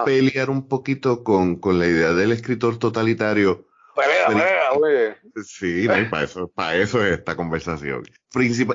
pelear 0.05 0.50
un 0.50 0.69
poquito 0.69 1.25
con, 1.25 1.57
con, 1.57 1.79
la 1.79 1.87
idea 1.87 2.12
del 2.12 2.33
escritor 2.33 2.79
totalitario. 2.79 3.67
Pelea, 3.95 4.26
pelea, 4.26 4.73
oye. 4.73 5.17
Sí, 5.45 5.87
para, 5.87 6.25
eso, 6.25 6.49
para 6.49 6.76
eso 6.76 7.05
es 7.05 7.19
esta 7.19 7.37
conversación. 7.37 8.03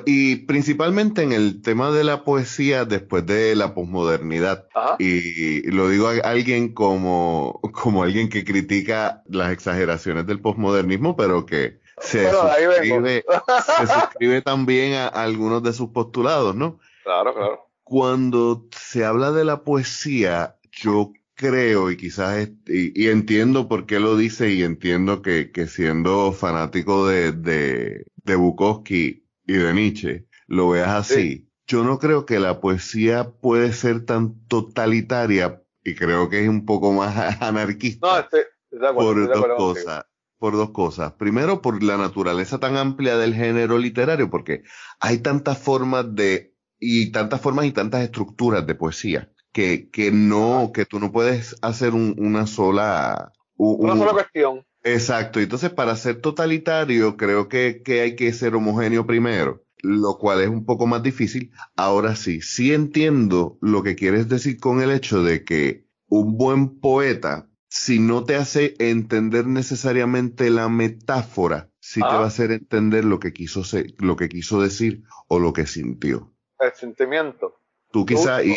y 0.06 0.36
principalmente 0.36 1.22
en 1.22 1.32
el 1.32 1.60
tema 1.62 1.90
de 1.90 2.04
la 2.04 2.24
poesía 2.24 2.86
después 2.86 3.26
de 3.26 3.54
la 3.54 3.74
posmodernidad. 3.74 4.68
Y 4.98 5.70
lo 5.70 5.88
digo 5.88 6.08
a 6.08 6.28
alguien 6.28 6.72
como, 6.72 7.60
como 7.72 8.02
alguien 8.02 8.30
que 8.30 8.44
critica 8.44 9.22
las 9.26 9.52
exageraciones 9.52 10.26
del 10.26 10.40
posmodernismo, 10.40 11.16
pero 11.16 11.44
que 11.44 11.80
se, 12.00 12.30
suscribe, 12.30 13.24
se 13.66 13.86
suscribe 13.86 14.42
también 14.42 14.94
a, 14.94 15.08
algunos 15.08 15.62
de 15.62 15.72
sus 15.72 15.90
postulados, 15.90 16.54
¿no? 16.54 16.78
Claro, 17.04 17.34
claro. 17.34 17.66
Cuando 17.82 18.68
se 18.70 19.04
habla 19.04 19.32
de 19.32 19.44
la 19.44 19.64
poesía, 19.64 20.56
yo 20.72 21.12
creo 21.34 21.90
y 21.90 21.96
quizás 21.96 22.50
y, 22.66 23.08
entiendo 23.08 23.68
por 23.68 23.86
qué 23.86 23.98
lo 23.98 24.16
dice 24.16 24.50
y 24.50 24.62
entiendo 24.62 25.22
que, 25.22 25.50
que 25.50 25.66
siendo 25.66 26.32
fanático 26.32 27.06
de, 27.06 27.32
de, 27.32 28.06
de, 28.16 28.36
Bukowski 28.36 29.26
y 29.46 29.52
de 29.52 29.72
Nietzsche, 29.72 30.26
lo 30.46 30.70
veas 30.70 30.88
así. 30.90 31.48
Yo 31.66 31.84
no 31.84 31.98
creo 31.98 32.26
que 32.26 32.40
la 32.40 32.60
poesía 32.60 33.30
puede 33.30 33.72
ser 33.72 34.04
tan 34.04 34.44
totalitaria 34.46 35.62
y 35.84 35.94
creo 35.94 36.28
que 36.28 36.42
es 36.42 36.48
un 36.48 36.66
poco 36.66 36.92
más 36.92 37.16
anarquista. 37.42 38.28
No, 38.72 38.94
por 38.94 39.28
dos 39.28 39.46
cosas 39.56 40.04
por 40.40 40.54
dos 40.54 40.70
cosas. 40.70 41.12
Primero, 41.12 41.60
por 41.60 41.82
la 41.82 41.98
naturaleza 41.98 42.58
tan 42.58 42.76
amplia 42.76 43.16
del 43.18 43.34
género 43.34 43.78
literario, 43.78 44.30
porque 44.30 44.64
hay 44.98 45.18
tantas 45.18 45.58
formas 45.58 46.14
de, 46.14 46.56
y 46.80 47.12
tantas 47.12 47.42
formas 47.42 47.66
y 47.66 47.72
tantas 47.72 48.02
estructuras 48.02 48.66
de 48.66 48.74
poesía, 48.74 49.30
que, 49.52 49.88
que 49.90 50.12
no, 50.12 50.70
que 50.72 50.86
tú 50.86 50.98
no 51.00 51.12
puedes 51.12 51.56
hacer 51.62 51.94
una 51.94 52.46
sola... 52.46 53.32
una 53.56 53.96
sola 53.96 54.12
cuestión. 54.12 54.64
Exacto. 54.82 55.40
Entonces, 55.40 55.70
para 55.70 55.96
ser 55.96 56.20
totalitario, 56.20 57.16
creo 57.16 57.48
que, 57.48 57.82
que 57.84 58.00
hay 58.00 58.16
que 58.16 58.32
ser 58.32 58.54
homogéneo 58.54 59.06
primero 59.06 59.64
lo 59.82 60.18
cual 60.18 60.42
es 60.42 60.48
un 60.48 60.66
poco 60.66 60.86
más 60.86 61.02
difícil. 61.02 61.52
Ahora 61.74 62.14
sí, 62.14 62.42
sí 62.42 62.74
entiendo 62.74 63.56
lo 63.62 63.82
que 63.82 63.96
quieres 63.96 64.28
decir 64.28 64.60
con 64.60 64.82
el 64.82 64.90
hecho 64.90 65.22
de 65.22 65.42
que 65.42 65.86
un 66.06 66.36
buen 66.36 66.80
poeta 66.80 67.50
si 67.70 68.00
no 68.00 68.24
te 68.24 68.34
hace 68.34 68.74
entender 68.78 69.46
necesariamente 69.46 70.50
la 70.50 70.68
metáfora, 70.68 71.70
sí 71.78 72.00
te 72.00 72.06
va 72.06 72.24
a 72.24 72.26
hacer 72.26 72.50
entender 72.50 73.04
lo 73.04 73.20
que 73.20 73.32
quiso 73.32 73.62
lo 73.98 74.16
que 74.16 74.28
quiso 74.28 74.60
decir 74.60 75.04
o 75.28 75.38
lo 75.38 75.52
que 75.52 75.66
sintió. 75.66 76.34
El 76.58 76.72
sentimiento. 76.74 77.60
Tú 77.92 78.04
quizás, 78.04 78.44
y, 78.44 78.56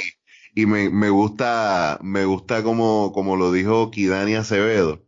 y 0.55 0.65
me, 0.65 0.89
me, 0.89 1.09
gusta, 1.09 1.99
me 2.01 2.25
gusta 2.25 2.63
como, 2.63 3.11
como 3.13 3.35
lo 3.35 3.51
dijo 3.51 3.91
Kidani 3.91 4.35
Acevedo. 4.35 5.03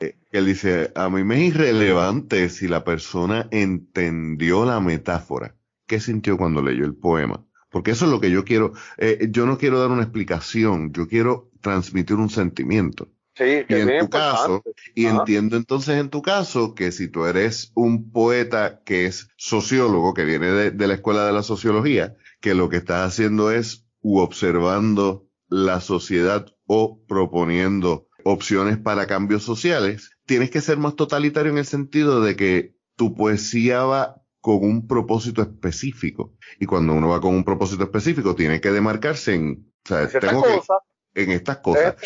Eh, 0.00 0.18
que 0.30 0.38
él 0.38 0.46
dice, 0.46 0.92
a 0.94 1.08
mí 1.08 1.24
me 1.24 1.36
es 1.36 1.54
irrelevante 1.54 2.48
si 2.48 2.68
la 2.68 2.84
persona 2.84 3.48
entendió 3.50 4.64
la 4.64 4.80
metáfora. 4.80 5.56
¿Qué 5.86 6.00
sintió 6.00 6.36
cuando 6.36 6.62
leyó 6.62 6.84
el 6.84 6.94
poema? 6.94 7.44
Porque 7.70 7.92
eso 7.92 8.04
es 8.04 8.10
lo 8.10 8.20
que 8.20 8.30
yo 8.30 8.44
quiero. 8.44 8.72
Eh, 8.98 9.28
yo 9.30 9.46
no 9.46 9.56
quiero 9.56 9.80
dar 9.80 9.90
una 9.90 10.02
explicación, 10.02 10.92
yo 10.92 11.08
quiero 11.08 11.50
transmitir 11.60 12.16
un 12.16 12.28
sentimiento. 12.28 13.08
Sí, 13.34 13.64
y 13.66 13.74
en 13.74 13.98
tu 13.98 14.10
caso, 14.10 14.62
y 14.94 15.06
entiendo 15.06 15.56
entonces 15.56 15.98
en 15.98 16.10
tu 16.10 16.20
caso 16.20 16.74
que 16.74 16.92
si 16.92 17.08
tú 17.08 17.24
eres 17.24 17.72
un 17.74 18.10
poeta 18.10 18.82
que 18.84 19.06
es 19.06 19.30
sociólogo, 19.38 20.12
que 20.12 20.26
viene 20.26 20.48
de, 20.48 20.86
la 20.86 20.94
escuela 20.94 21.24
de 21.24 21.32
la 21.32 21.42
sociología, 21.42 22.14
que 22.42 22.54
lo 22.54 22.68
que 22.68 22.76
estás 22.76 23.08
haciendo 23.08 23.50
es 23.50 23.81
u 24.02 24.18
observando 24.18 25.26
la 25.48 25.80
sociedad 25.80 26.46
o 26.66 27.00
proponiendo 27.06 28.08
opciones 28.24 28.78
para 28.78 29.06
cambios 29.06 29.42
sociales, 29.42 30.16
tienes 30.26 30.50
que 30.50 30.60
ser 30.60 30.78
más 30.78 30.96
totalitario 30.96 31.52
en 31.52 31.58
el 31.58 31.66
sentido 31.66 32.22
de 32.22 32.36
que 32.36 32.74
tu 32.96 33.14
poesía 33.14 33.84
va 33.84 34.22
con 34.40 34.64
un 34.64 34.86
propósito 34.86 35.42
específico. 35.42 36.34
Y 36.58 36.66
cuando 36.66 36.94
uno 36.94 37.08
va 37.08 37.20
con 37.20 37.34
un 37.34 37.44
propósito 37.44 37.84
específico, 37.84 38.34
tiene 38.34 38.60
que 38.60 38.70
demarcarse 38.70 39.34
en, 39.34 39.72
o 39.84 39.88
sea, 39.88 40.08
tengo 40.08 40.42
que, 40.42 41.22
en 41.22 41.30
estas 41.30 41.58
cosas. 41.58 41.96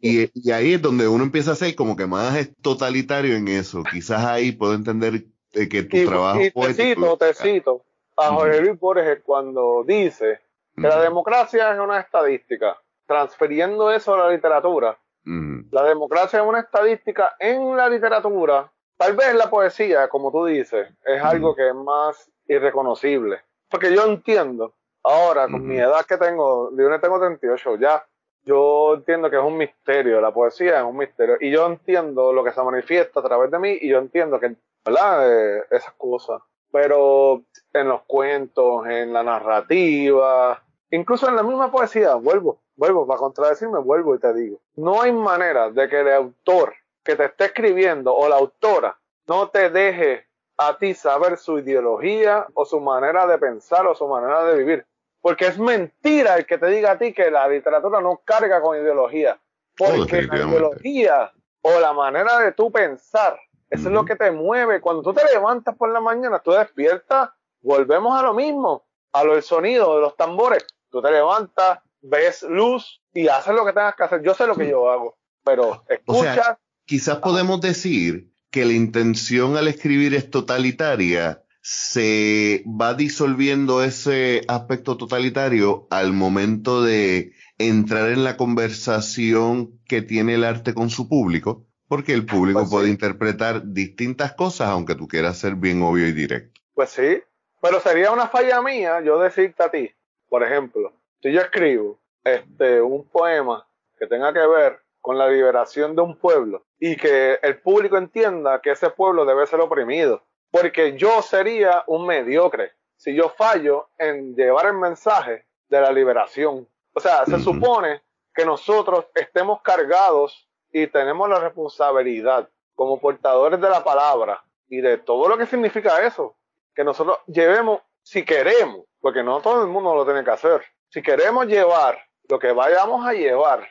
Y, 0.00 0.30
y, 0.34 0.50
ahí 0.50 0.74
es 0.74 0.82
donde 0.82 1.08
uno 1.08 1.24
empieza 1.24 1.52
a 1.52 1.56
ser 1.56 1.74
como 1.74 1.96
que 1.96 2.06
más 2.06 2.50
totalitario 2.60 3.36
en 3.36 3.48
eso. 3.48 3.82
Quizás 3.90 4.24
ahí 4.24 4.52
puedo 4.52 4.74
entender 4.74 5.26
que 5.52 5.82
tu 5.84 6.04
trabajo... 6.06 6.40
Y 6.40 6.50
te 6.50 6.74
cito, 6.74 7.16
te 7.16 7.34
cito 7.34 7.84
a 8.16 8.28
Jorge 8.34 8.60
Luis 8.60 8.78
Borges 8.78 9.20
cuando 9.24 9.84
dice 9.86 10.40
que 10.76 10.88
la 10.88 11.00
democracia 11.00 11.72
es 11.72 11.80
una 11.80 12.00
estadística. 12.00 12.76
Transfiriendo 13.06 13.90
eso 13.90 14.14
a 14.14 14.18
la 14.18 14.30
literatura, 14.30 14.98
la 15.24 15.82
democracia 15.82 16.40
es 16.40 16.46
una 16.46 16.60
estadística 16.60 17.34
en 17.40 17.76
la 17.76 17.88
literatura. 17.88 18.70
Tal 18.96 19.16
vez 19.16 19.34
la 19.34 19.50
poesía, 19.50 20.08
como 20.08 20.30
tú 20.30 20.44
dices, 20.46 20.88
es 21.04 21.22
algo 21.22 21.54
que 21.54 21.68
es 21.68 21.74
más 21.74 22.30
irreconocible. 22.46 23.40
Porque 23.68 23.92
yo 23.92 24.06
entiendo, 24.06 24.74
ahora 25.02 25.48
con 25.48 25.66
mi 25.66 25.78
edad 25.78 26.06
que 26.06 26.16
tengo, 26.16 26.70
yo 26.76 27.00
tengo 27.00 27.18
38 27.18 27.76
ya, 27.76 28.06
yo 28.44 28.94
entiendo 28.94 29.28
que 29.28 29.36
es 29.36 29.42
un 29.42 29.56
misterio, 29.56 30.20
la 30.20 30.32
poesía 30.32 30.78
es 30.78 30.84
un 30.84 30.96
misterio. 30.96 31.36
Y 31.40 31.50
yo 31.50 31.66
entiendo 31.66 32.32
lo 32.32 32.44
que 32.44 32.52
se 32.52 32.62
manifiesta 32.62 33.18
a 33.18 33.24
través 33.24 33.50
de 33.50 33.58
mí 33.58 33.76
y 33.80 33.88
yo 33.88 33.98
entiendo 33.98 34.38
que, 34.38 34.54
¿verdad? 34.84 35.28
Eh, 35.28 35.64
esas 35.72 35.92
cosas. 35.94 36.40
Pero 36.70 37.42
en 37.72 37.88
los 37.88 38.02
cuentos, 38.02 38.86
en 38.86 39.12
la 39.12 39.24
narrativa, 39.24 40.62
incluso 40.90 41.28
en 41.28 41.36
la 41.36 41.42
misma 41.42 41.70
poesía, 41.70 42.14
vuelvo, 42.14 42.60
vuelvo, 42.76 43.06
para 43.06 43.18
contradecirme, 43.18 43.78
vuelvo 43.78 44.14
y 44.14 44.18
te 44.18 44.32
digo, 44.34 44.60
no 44.76 45.02
hay 45.02 45.12
manera 45.12 45.70
de 45.70 45.88
que 45.88 46.00
el 46.00 46.12
autor 46.12 46.74
que 47.02 47.16
te 47.16 47.24
esté 47.24 47.46
escribiendo 47.46 48.14
o 48.14 48.28
la 48.28 48.36
autora 48.36 48.98
no 49.26 49.48
te 49.48 49.70
deje 49.70 50.26
a 50.56 50.78
ti 50.78 50.94
saber 50.94 51.36
su 51.38 51.58
ideología 51.58 52.46
o 52.54 52.64
su 52.64 52.80
manera 52.80 53.26
de 53.26 53.38
pensar 53.38 53.86
o 53.86 53.94
su 53.94 54.06
manera 54.08 54.44
de 54.44 54.58
vivir. 54.58 54.86
Porque 55.20 55.46
es 55.46 55.58
mentira 55.58 56.36
el 56.36 56.46
que 56.46 56.58
te 56.58 56.66
diga 56.68 56.92
a 56.92 56.98
ti 56.98 57.12
que 57.12 57.30
la 57.30 57.48
literatura 57.48 58.00
no 58.00 58.20
carga 58.24 58.60
con 58.60 58.76
ideología. 58.76 59.38
Porque 59.76 60.22
la 60.22 60.36
ideología 60.36 61.32
o 61.62 61.80
la 61.80 61.92
manera 61.92 62.38
de 62.38 62.52
tú 62.52 62.70
pensar, 62.70 63.38
eso 63.68 63.88
es 63.88 63.92
lo 63.92 64.04
que 64.04 64.16
te 64.16 64.30
mueve. 64.30 64.80
Cuando 64.80 65.02
tú 65.02 65.12
te 65.12 65.24
levantas 65.24 65.76
por 65.76 65.90
la 65.90 66.00
mañana, 66.00 66.38
tú 66.38 66.52
despiertas, 66.52 67.30
volvemos 67.60 68.18
a 68.18 68.22
lo 68.22 68.34
mismo, 68.34 68.84
a 69.12 69.24
lo 69.24 69.34
del 69.34 69.42
sonido 69.42 69.96
de 69.96 70.02
los 70.02 70.16
tambores. 70.16 70.64
Tú 70.96 71.02
te 71.02 71.10
levantas, 71.10 71.80
ves 72.00 72.42
luz 72.48 73.02
y 73.12 73.28
haces 73.28 73.54
lo 73.54 73.66
que 73.66 73.74
tengas 73.74 73.94
que 73.94 74.04
hacer. 74.04 74.22
Yo 74.22 74.32
sé 74.32 74.46
lo 74.46 74.56
que 74.56 74.66
yo 74.66 74.88
hago, 74.88 75.18
pero 75.44 75.84
escucha. 75.90 76.58
quizás 76.86 77.18
podemos 77.18 77.60
decir 77.60 78.32
que 78.50 78.64
la 78.64 78.72
intención 78.72 79.58
al 79.58 79.68
escribir 79.68 80.14
es 80.14 80.30
totalitaria, 80.30 81.42
se 81.60 82.64
va 82.64 82.94
disolviendo 82.94 83.82
ese 83.82 84.40
aspecto 84.48 84.96
totalitario 84.96 85.86
al 85.90 86.14
momento 86.14 86.82
de 86.82 87.34
entrar 87.58 88.08
en 88.08 88.24
la 88.24 88.38
conversación 88.38 89.78
que 89.86 90.00
tiene 90.00 90.36
el 90.36 90.44
arte 90.44 90.72
con 90.72 90.88
su 90.88 91.10
público, 91.10 91.66
porque 91.88 92.14
el 92.14 92.24
público 92.24 92.60
pues 92.60 92.70
puede 92.70 92.88
interpretar 92.88 93.66
distintas 93.66 94.32
cosas, 94.32 94.68
aunque 94.68 94.94
tú 94.94 95.06
quieras 95.08 95.36
ser 95.36 95.56
bien 95.56 95.82
obvio 95.82 96.08
y 96.08 96.12
directo. 96.12 96.58
Pues 96.72 96.88
sí, 96.88 97.20
pero 97.60 97.80
sería 97.80 98.12
una 98.12 98.28
falla 98.28 98.62
mía 98.62 99.02
yo 99.02 99.20
decirte 99.20 99.62
a 99.62 99.70
ti, 99.70 99.90
por 100.28 100.42
ejemplo, 100.42 100.92
si 101.22 101.32
yo 101.32 101.40
escribo 101.40 101.98
este, 102.24 102.80
un 102.80 103.08
poema 103.08 103.66
que 103.98 104.06
tenga 104.06 104.32
que 104.32 104.46
ver 104.46 104.80
con 105.00 105.18
la 105.18 105.28
liberación 105.28 105.94
de 105.94 106.02
un 106.02 106.16
pueblo 106.16 106.64
y 106.78 106.96
que 106.96 107.38
el 107.42 107.60
público 107.60 107.96
entienda 107.96 108.60
que 108.60 108.72
ese 108.72 108.90
pueblo 108.90 109.24
debe 109.24 109.46
ser 109.46 109.60
oprimido, 109.60 110.22
porque 110.50 110.96
yo 110.96 111.22
sería 111.22 111.84
un 111.86 112.06
mediocre 112.06 112.72
si 112.96 113.14
yo 113.14 113.28
fallo 113.28 113.88
en 113.98 114.34
llevar 114.34 114.66
el 114.66 114.74
mensaje 114.74 115.44
de 115.68 115.80
la 115.80 115.92
liberación. 115.92 116.66
O 116.92 117.00
sea, 117.00 117.24
se 117.26 117.38
supone 117.38 118.02
que 118.34 118.44
nosotros 118.44 119.06
estemos 119.14 119.60
cargados 119.62 120.48
y 120.72 120.86
tenemos 120.86 121.28
la 121.28 121.38
responsabilidad 121.40 122.48
como 122.74 123.00
portadores 123.00 123.60
de 123.60 123.68
la 123.68 123.84
palabra 123.84 124.42
y 124.68 124.80
de 124.80 124.98
todo 124.98 125.28
lo 125.28 125.38
que 125.38 125.46
significa 125.46 126.04
eso, 126.04 126.36
que 126.74 126.84
nosotros 126.84 127.18
llevemos, 127.26 127.80
si 128.02 128.24
queremos, 128.24 128.84
porque 129.06 129.22
no 129.22 129.40
todo 129.40 129.62
el 129.62 129.68
mundo 129.68 129.94
lo 129.94 130.04
tiene 130.04 130.24
que 130.24 130.32
hacer, 130.32 130.62
si 130.88 131.00
queremos 131.00 131.46
llevar 131.46 131.96
lo 132.28 132.40
que 132.40 132.50
vayamos 132.50 133.06
a 133.06 133.12
llevar, 133.12 133.64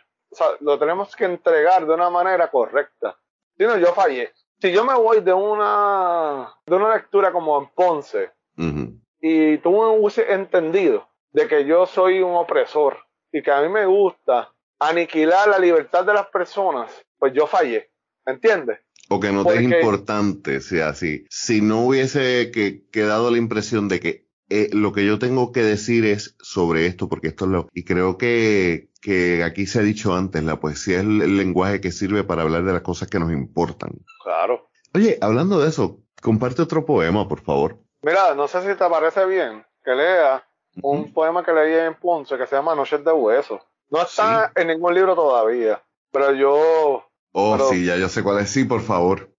lo 0.61 0.79
tenemos 0.79 1.13
que 1.13 1.25
entregar 1.25 1.85
de 1.85 1.93
una 1.93 2.09
manera 2.09 2.49
correcta. 2.49 3.19
Si 3.57 3.65
no, 3.65 3.77
yo 3.77 3.87
fallé. 3.87 4.31
Si 4.61 4.71
yo 4.71 4.85
me 4.85 4.93
voy 4.93 5.19
de 5.19 5.33
una, 5.33 6.53
de 6.65 6.73
una 6.73 6.95
lectura 6.95 7.33
como 7.33 7.59
en 7.59 7.67
Ponce 7.75 8.31
y 9.19 9.57
tú 9.57 9.71
me 9.71 9.99
hubiese 9.99 10.31
entendido 10.31 11.05
de 11.33 11.49
que 11.49 11.65
yo 11.65 11.85
soy 11.85 12.21
un 12.21 12.37
opresor 12.37 12.99
y 13.29 13.41
que 13.43 13.51
a 13.51 13.61
mí 13.61 13.67
me 13.67 13.85
gusta 13.85 14.53
aniquilar 14.79 15.49
la 15.49 15.59
libertad 15.59 16.05
de 16.05 16.13
las 16.13 16.27
personas, 16.27 16.89
pues 17.19 17.33
yo 17.33 17.45
fallé. 17.45 17.89
¿Entiendes? 18.25 18.79
O 19.09 19.19
que 19.19 19.33
no 19.33 19.43
te 19.43 19.55
es 19.55 19.63
importante, 19.63 20.61
sea 20.61 20.87
así. 20.89 21.25
Si 21.29 21.59
no 21.59 21.85
hubiese 21.85 22.51
que, 22.51 22.87
quedado 22.89 23.29
la 23.29 23.37
impresión 23.37 23.89
de 23.89 23.99
que 23.99 24.24
eh, 24.49 24.69
lo 24.73 24.93
que 24.93 25.05
yo 25.05 25.17
tengo 25.17 25.51
que 25.51 25.61
decir 25.61 26.05
es 26.05 26.35
sobre 26.39 26.85
esto, 26.85 27.09
porque 27.09 27.29
esto 27.29 27.45
es 27.45 27.51
lo... 27.51 27.67
Y 27.73 27.83
creo 27.83 28.17
que, 28.17 28.89
que 29.01 29.43
aquí 29.43 29.65
se 29.65 29.79
ha 29.79 29.81
dicho 29.81 30.13
antes, 30.13 30.43
la 30.43 30.59
poesía 30.59 30.97
es 30.97 31.03
el, 31.03 31.37
lenguaje 31.37 31.81
que 31.81 31.91
sirve 31.91 32.23
para 32.23 32.43
hablar 32.43 32.63
de 32.63 32.73
las 32.73 32.83
cosas 32.83 33.09
que 33.09 33.19
nos 33.19 33.31
importan. 33.31 33.91
Claro. 34.23 34.69
Oye, 34.93 35.17
hablando 35.21 35.59
de 35.59 35.69
eso, 35.69 35.99
comparte 36.21 36.61
otro 36.61 36.85
poema, 36.85 37.27
por 37.27 37.41
favor. 37.41 37.79
Mira, 38.01 38.35
no 38.35 38.47
sé 38.47 38.61
si 38.61 38.67
te 38.67 38.89
parece 38.89 39.25
bien 39.25 39.65
que 39.83 39.95
lea 39.95 40.43
un 40.81 41.11
poema 41.13 41.43
que 41.43 41.53
leí 41.53 41.73
en 41.73 41.95
Ponce 41.95 42.37
que 42.37 42.45
se 42.45 42.55
llama 42.55 42.75
Noches 42.75 43.03
de 43.03 43.11
Hueso. 43.11 43.61
No 43.89 44.01
está 44.01 44.51
en 44.55 44.67
ningún 44.67 44.93
libro 44.93 45.15
todavía, 45.15 45.81
pero 46.11 46.33
yo... 46.33 47.03
Oh, 47.31 47.69
sí, 47.69 47.85
ya 47.85 47.97
yo 47.97 48.09
sé 48.09 48.23
cuál 48.23 48.39
es. 48.39 48.49
Sí, 48.49 48.63
por 48.63 48.81
favor. 48.81 49.29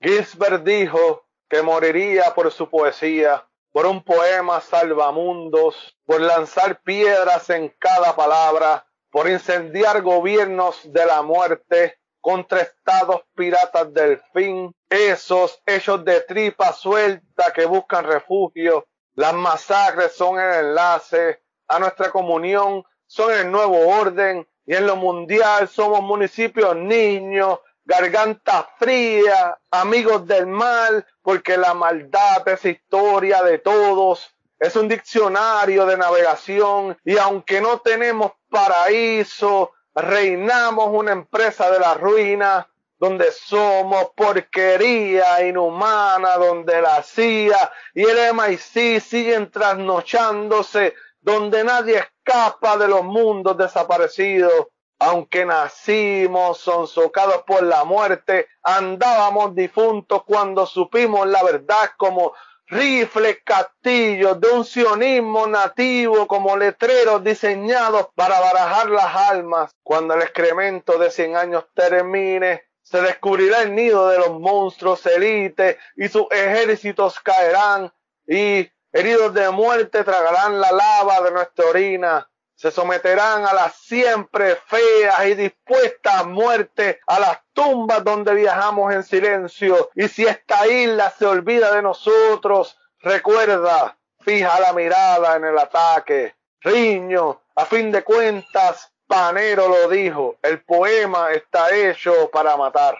Gisbert 0.00 0.64
dijo 0.64 1.24
que 1.48 1.62
moriría 1.62 2.34
por 2.34 2.50
su 2.50 2.68
poesía 2.68 3.46
por 3.72 3.86
un 3.86 4.04
poema 4.04 4.60
salvamundos, 4.60 5.96
por 6.04 6.20
lanzar 6.20 6.80
piedras 6.82 7.48
en 7.50 7.74
cada 7.78 8.14
palabra, 8.14 8.86
por 9.10 9.28
incendiar 9.28 10.02
gobiernos 10.02 10.80
de 10.92 11.06
la 11.06 11.22
muerte 11.22 11.98
contra 12.20 12.60
estados 12.60 13.22
piratas 13.34 13.92
del 13.92 14.22
fin, 14.32 14.72
esos 14.88 15.60
hechos 15.66 16.04
de 16.04 16.20
tripa 16.20 16.72
suelta 16.72 17.52
que 17.52 17.64
buscan 17.64 18.04
refugio, 18.04 18.86
las 19.14 19.34
masacres 19.34 20.14
son 20.14 20.38
el 20.38 20.66
enlace 20.66 21.42
a 21.66 21.78
nuestra 21.78 22.10
comunión, 22.10 22.84
son 23.06 23.32
el 23.32 23.50
nuevo 23.50 23.88
orden 23.88 24.46
y 24.64 24.74
en 24.74 24.86
lo 24.86 24.96
mundial 24.96 25.68
somos 25.68 26.02
municipios 26.02 26.76
niños 26.76 27.58
garganta 27.84 28.68
fría, 28.78 29.58
amigos 29.70 30.26
del 30.26 30.46
mal, 30.46 31.06
porque 31.22 31.56
la 31.56 31.74
maldad 31.74 32.46
es 32.48 32.64
historia 32.64 33.42
de 33.42 33.58
todos, 33.58 34.34
es 34.58 34.76
un 34.76 34.88
diccionario 34.88 35.86
de 35.86 35.96
navegación 35.96 36.96
y 37.04 37.18
aunque 37.18 37.60
no 37.60 37.80
tenemos 37.80 38.32
paraíso, 38.48 39.72
reinamos 39.94 40.88
una 40.92 41.12
empresa 41.12 41.70
de 41.70 41.80
la 41.80 41.94
ruina 41.94 42.68
donde 43.02 43.32
somos 43.32 44.10
porquería 44.14 45.44
inhumana, 45.44 46.36
donde 46.36 46.80
la 46.80 47.02
CIA 47.02 47.72
y 47.94 48.04
el 48.04 48.32
MIC 48.32 49.00
siguen 49.00 49.50
trasnochándose, 49.50 50.94
donde 51.20 51.64
nadie 51.64 51.98
escapa 51.98 52.76
de 52.76 52.86
los 52.86 53.02
mundos 53.02 53.58
desaparecidos, 53.58 54.68
aunque 55.02 55.44
nacimos 55.44 56.58
sonsocados 56.58 57.42
por 57.42 57.62
la 57.64 57.84
muerte, 57.84 58.46
andábamos 58.62 59.54
difuntos 59.54 60.22
cuando 60.24 60.64
supimos 60.64 61.26
la 61.26 61.42
verdad 61.42 61.90
como 61.96 62.32
rifles, 62.66 63.38
castillos 63.44 64.40
de 64.40 64.48
un 64.48 64.64
sionismo 64.64 65.46
nativo 65.46 66.26
como 66.26 66.56
letreros 66.56 67.22
diseñados 67.24 68.08
para 68.14 68.38
barajar 68.38 68.90
las 68.90 69.16
almas. 69.30 69.76
Cuando 69.82 70.14
el 70.14 70.22
excremento 70.22 70.96
de 70.98 71.10
cien 71.10 71.36
años 71.36 71.64
termine, 71.74 72.62
se 72.82 73.02
descubrirá 73.02 73.62
el 73.62 73.74
nido 73.74 74.08
de 74.08 74.18
los 74.18 74.38
monstruos 74.38 75.04
élites 75.06 75.78
y 75.96 76.08
sus 76.08 76.26
ejércitos 76.30 77.18
caerán 77.20 77.92
y 78.26 78.70
heridos 78.92 79.34
de 79.34 79.50
muerte 79.50 80.04
tragarán 80.04 80.60
la 80.60 80.70
lava 80.70 81.20
de 81.22 81.30
nuestra 81.32 81.66
orina 81.66 82.28
se 82.62 82.70
someterán 82.70 83.44
a 83.44 83.52
las 83.52 83.74
siempre 83.74 84.54
feas 84.54 85.26
y 85.26 85.34
dispuestas 85.34 86.24
muerte 86.26 87.00
a 87.08 87.18
las 87.18 87.40
tumbas 87.52 88.04
donde 88.04 88.36
viajamos 88.36 88.94
en 88.94 89.02
silencio. 89.02 89.90
Y 89.96 90.06
si 90.06 90.26
esta 90.26 90.68
isla 90.68 91.10
se 91.10 91.26
olvida 91.26 91.74
de 91.74 91.82
nosotros, 91.82 92.78
recuerda, 93.00 93.98
fija 94.20 94.60
la 94.60 94.72
mirada 94.74 95.34
en 95.34 95.46
el 95.46 95.58
ataque. 95.58 96.36
Riño, 96.60 97.40
a 97.56 97.64
fin 97.64 97.90
de 97.90 98.04
cuentas, 98.04 98.92
Panero 99.08 99.66
lo 99.66 99.88
dijo, 99.88 100.38
el 100.40 100.62
poema 100.62 101.32
está 101.32 101.74
hecho 101.74 102.30
para 102.32 102.56
matar. 102.56 102.96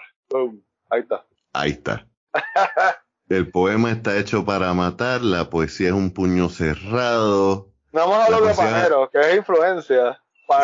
ahí 0.89 0.99
está. 0.99 1.25
Ahí 1.53 1.71
está. 1.71 2.05
el 3.29 3.49
poema 3.49 3.91
está 3.91 4.17
hecho 4.17 4.43
para 4.43 4.73
matar, 4.73 5.21
la 5.21 5.49
poesía 5.49 5.87
es 5.87 5.93
un 5.93 6.11
puño 6.11 6.49
cerrado, 6.49 7.72
Vamos 7.93 8.17
a 8.17 8.25
hablar 8.25 8.41
de 8.41 8.53
Panero, 8.55 9.09
que 9.11 9.19
es 9.19 9.37
influencia. 9.37 10.19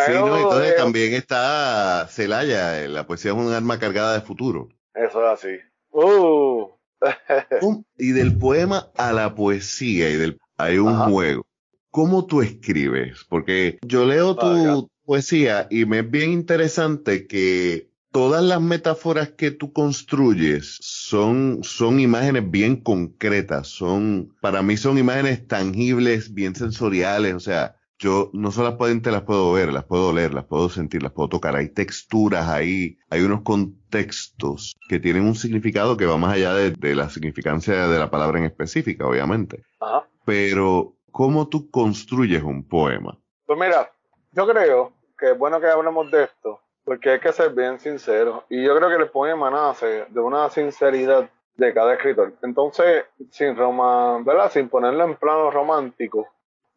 sí, 0.07 0.13
no, 0.13 0.35
entonces 0.35 0.75
también 0.75 1.13
está 1.13 2.07
Celaya, 2.09 2.87
la 2.87 3.05
poesía 3.05 3.31
es 3.31 3.37
un 3.37 3.53
arma 3.53 3.77
cargada 3.77 4.15
de 4.15 4.21
futuro. 4.21 4.69
Eso 4.95 5.23
es 5.23 5.29
así. 5.29 5.59
Uh. 5.91 6.69
y 7.97 8.11
del 8.11 8.37
poema 8.37 8.89
a 8.97 9.13
la 9.13 9.35
poesía 9.35 10.09
y 10.09 10.15
del 10.15 10.39
hay 10.57 10.79
un 10.79 10.97
juego. 11.11 11.45
¿Cómo 11.91 12.25
tú 12.25 12.41
escribes? 12.41 13.25
Porque 13.29 13.77
yo 13.83 14.05
leo 14.05 14.35
tu 14.35 14.89
poesía 15.05 15.67
y 15.69 15.85
me 15.85 15.99
es 15.99 16.09
bien 16.09 16.31
interesante 16.31 17.27
que 17.27 17.88
todas 18.11 18.43
las 18.43 18.61
metáforas 18.61 19.29
que 19.29 19.51
tú 19.51 19.71
construyes 19.73 20.77
son, 20.81 21.59
son 21.63 21.99
imágenes 21.99 22.49
bien 22.49 22.81
concretas, 22.81 23.67
son, 23.67 24.35
para 24.41 24.61
mí 24.61 24.77
son 24.77 24.97
imágenes 24.97 25.47
tangibles, 25.47 26.33
bien 26.33 26.55
sensoriales, 26.55 27.33
o 27.35 27.39
sea, 27.39 27.75
yo 27.99 28.29
no 28.33 28.49
solamente 28.51 29.11
las 29.11 29.23
puedo 29.23 29.51
ver, 29.51 29.73
las 29.73 29.83
puedo 29.83 30.13
leer, 30.13 30.33
las 30.33 30.45
puedo 30.45 30.69
sentir, 30.69 31.03
las 31.03 31.11
puedo 31.11 31.27
tocar. 31.27 31.57
Hay 31.57 31.67
texturas 31.67 32.47
ahí, 32.47 32.97
hay 33.09 33.21
unos 33.23 33.41
contextos 33.41 34.77
que 34.87 34.99
tienen 34.99 35.23
un 35.23 35.35
significado 35.35 35.97
que 35.97 36.05
va 36.05 36.17
más 36.17 36.35
allá 36.35 36.53
de, 36.53 36.71
de 36.71 36.95
la 36.95 37.09
significancia 37.09 37.89
de 37.89 37.99
la 37.99 38.09
palabra 38.09 38.39
en 38.39 38.45
específica, 38.45 39.05
obviamente. 39.05 39.63
Ajá. 39.81 40.07
Pero, 40.23 40.95
¿cómo 41.11 41.49
tú 41.49 41.69
construyes 41.69 42.41
un 42.41 42.65
poema? 42.65 43.19
Pues 43.45 43.59
mira, 43.59 43.91
yo 44.31 44.47
creo 44.47 44.93
que 45.17 45.31
es 45.31 45.37
bueno 45.37 45.59
que 45.59 45.67
hablemos 45.67 46.09
de 46.09 46.23
esto, 46.23 46.61
porque 46.89 47.11
hay 47.11 47.19
que 47.19 47.31
ser 47.31 47.51
bien 47.51 47.79
sincero. 47.79 48.45
Y 48.49 48.63
yo 48.63 48.75
creo 48.75 48.89
que 48.89 48.95
el 48.95 49.11
poema 49.11 49.51
nace 49.51 50.07
de 50.09 50.19
una 50.19 50.49
sinceridad 50.49 51.29
de 51.55 51.71
cada 51.71 51.93
escritor. 51.93 52.33
Entonces, 52.41 53.05
sin 53.29 53.55
Roma, 53.55 54.17
¿verdad? 54.23 54.49
Sin 54.51 54.69
ponerlo 54.69 55.03
en 55.03 55.15
plano 55.15 55.51
romántico, 55.51 56.27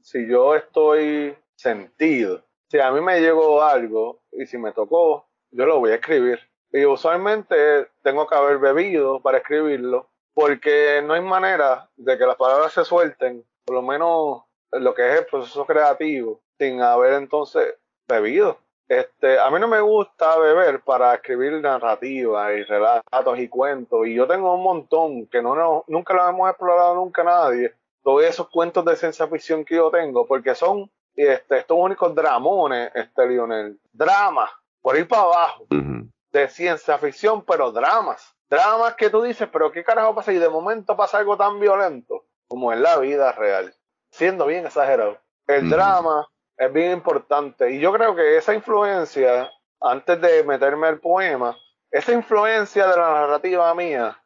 si 0.03 0.29
yo 0.29 0.55
estoy 0.55 1.35
sentido, 1.55 2.45
si 2.69 2.79
a 2.79 2.93
mí 2.93 3.01
me 3.01 3.23
llegó 3.23 3.63
algo 3.63 4.21
y 4.33 4.45
si 4.45 4.59
me 4.59 4.73
tocó, 4.73 5.31
yo 5.51 5.65
lo 5.65 5.81
voy 5.81 5.93
a 5.93 5.95
escribir. 5.95 6.41
Y 6.71 6.85
usualmente 6.85 7.89
tengo 8.03 8.27
que 8.27 8.35
haber 8.35 8.59
bebido 8.59 9.23
para 9.23 9.39
escribirlo, 9.39 10.11
porque 10.35 11.01
no 11.03 11.15
hay 11.15 11.23
manera 11.23 11.89
de 11.97 12.19
que 12.19 12.27
las 12.27 12.37
palabras 12.37 12.75
se 12.75 12.85
suelten, 12.85 13.47
por 13.65 13.77
lo 13.77 13.83
menos 13.83 14.43
lo 14.73 14.93
que 14.93 15.11
es 15.11 15.21
el 15.21 15.25
proceso 15.25 15.65
creativo, 15.65 16.43
sin 16.59 16.83
haber 16.83 17.15
entonces 17.15 17.77
bebido. 18.07 18.59
Este, 18.93 19.41
a 19.41 19.51
mí 19.51 19.59
no 19.59 19.69
me 19.69 19.81
gusta 19.81 20.37
beber 20.37 20.83
para 20.83 21.15
escribir 21.15 21.63
narrativa 21.63 22.53
y 22.53 22.63
relatos 22.63 23.39
y 23.39 23.49
cuentos, 23.49 24.07
y 24.07 24.13
yo 24.13 24.27
tengo 24.27 24.55
un 24.55 24.63
montón 24.63 25.27
que 25.29 25.41
no, 25.41 25.55
no 25.55 25.83
nunca 25.89 26.13
lo 26.13 26.29
hemos 26.29 26.51
explorado 26.51 26.97
nunca 26.97 27.25
nadie, 27.25 27.75
todos 28.03 28.23
esos 28.23 28.51
cuentos 28.51 28.85
de 28.85 28.97
ciencia 28.97 29.27
ficción 29.29 29.65
que 29.65 29.77
yo 29.77 29.91
tengo, 29.91 30.27
porque 30.27 30.55
son 30.55 30.91
este, 31.17 31.61
estos 31.61 31.79
únicos 31.81 32.15
dramones, 32.15 32.93
este 32.95 33.27
Lionel, 33.27 33.81
dramas, 33.95 34.51
por 34.83 34.99
ir 34.99 35.09
para 35.09 35.23
abajo, 35.23 35.65
de 35.71 36.49
ciencia 36.49 36.99
ficción, 36.99 37.43
pero 37.47 37.73
dramas. 37.73 38.37
Dramas 38.51 38.95
que 38.97 39.09
tú 39.09 39.23
dices, 39.23 39.49
pero 39.51 39.73
¿qué 39.73 39.83
carajo 39.83 40.15
pasa? 40.15 40.35
Y 40.35 40.39
de 40.39 40.51
momento 40.51 40.99
pasa 40.99 41.17
algo 41.17 41.39
tan 41.39 41.59
violento 41.59 42.27
como 42.47 42.75
en 42.75 42.83
la 42.83 42.99
vida 42.99 43.33
real, 43.33 43.75
siendo 44.11 44.45
bien 44.45 44.67
exagerado. 44.67 45.17
El 45.47 45.71
drama 45.71 46.29
es 46.63 46.73
bien 46.73 46.93
importante 46.93 47.73
y 47.73 47.81
yo 47.81 47.93
creo 47.93 48.15
que 48.15 48.37
esa 48.37 48.55
influencia, 48.55 49.51
antes 49.81 50.21
de 50.21 50.45
meterme 50.45 50.87
al 50.87 51.01
poema, 51.01 51.57
esa 51.91 52.13
influencia 52.13 52.87
de 52.87 52.97
la 52.97 53.13
narrativa 53.13 53.75
mía 53.75 54.17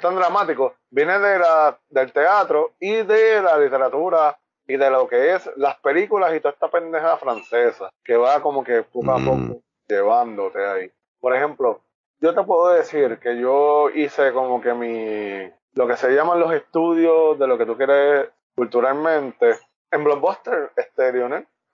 tan 0.00 0.14
dramático, 0.14 0.74
viene 0.90 1.18
de 1.18 1.38
la, 1.38 1.78
del 1.88 2.12
teatro 2.12 2.74
y 2.80 3.02
de 3.02 3.42
la 3.42 3.58
literatura 3.58 4.38
y 4.66 4.76
de 4.76 4.90
lo 4.90 5.08
que 5.08 5.34
es 5.34 5.50
las 5.56 5.76
películas 5.76 6.34
y 6.34 6.40
toda 6.40 6.52
esta 6.52 6.70
pendeja 6.70 7.16
francesa, 7.16 7.90
que 8.04 8.16
va 8.16 8.40
como 8.40 8.62
que 8.62 8.82
poco 8.82 9.12
a 9.12 9.18
mm. 9.18 9.24
poco 9.24 9.62
llevándote 9.88 10.66
ahí. 10.66 10.92
Por 11.20 11.34
ejemplo, 11.34 11.80
yo 12.20 12.34
te 12.34 12.42
puedo 12.42 12.68
decir 12.70 13.18
que 13.18 13.38
yo 13.38 13.90
hice 13.90 14.32
como 14.32 14.60
que 14.60 14.74
mi, 14.74 15.50
lo 15.74 15.86
que 15.86 15.96
se 15.96 16.10
llaman 16.10 16.40
los 16.40 16.52
estudios 16.52 17.38
de 17.38 17.46
lo 17.46 17.56
que 17.56 17.66
tú 17.66 17.76
quieres 17.76 18.28
culturalmente 18.54 19.58
en 19.90 20.04
Blockbuster 20.04 20.72
Stereo, 20.78 21.28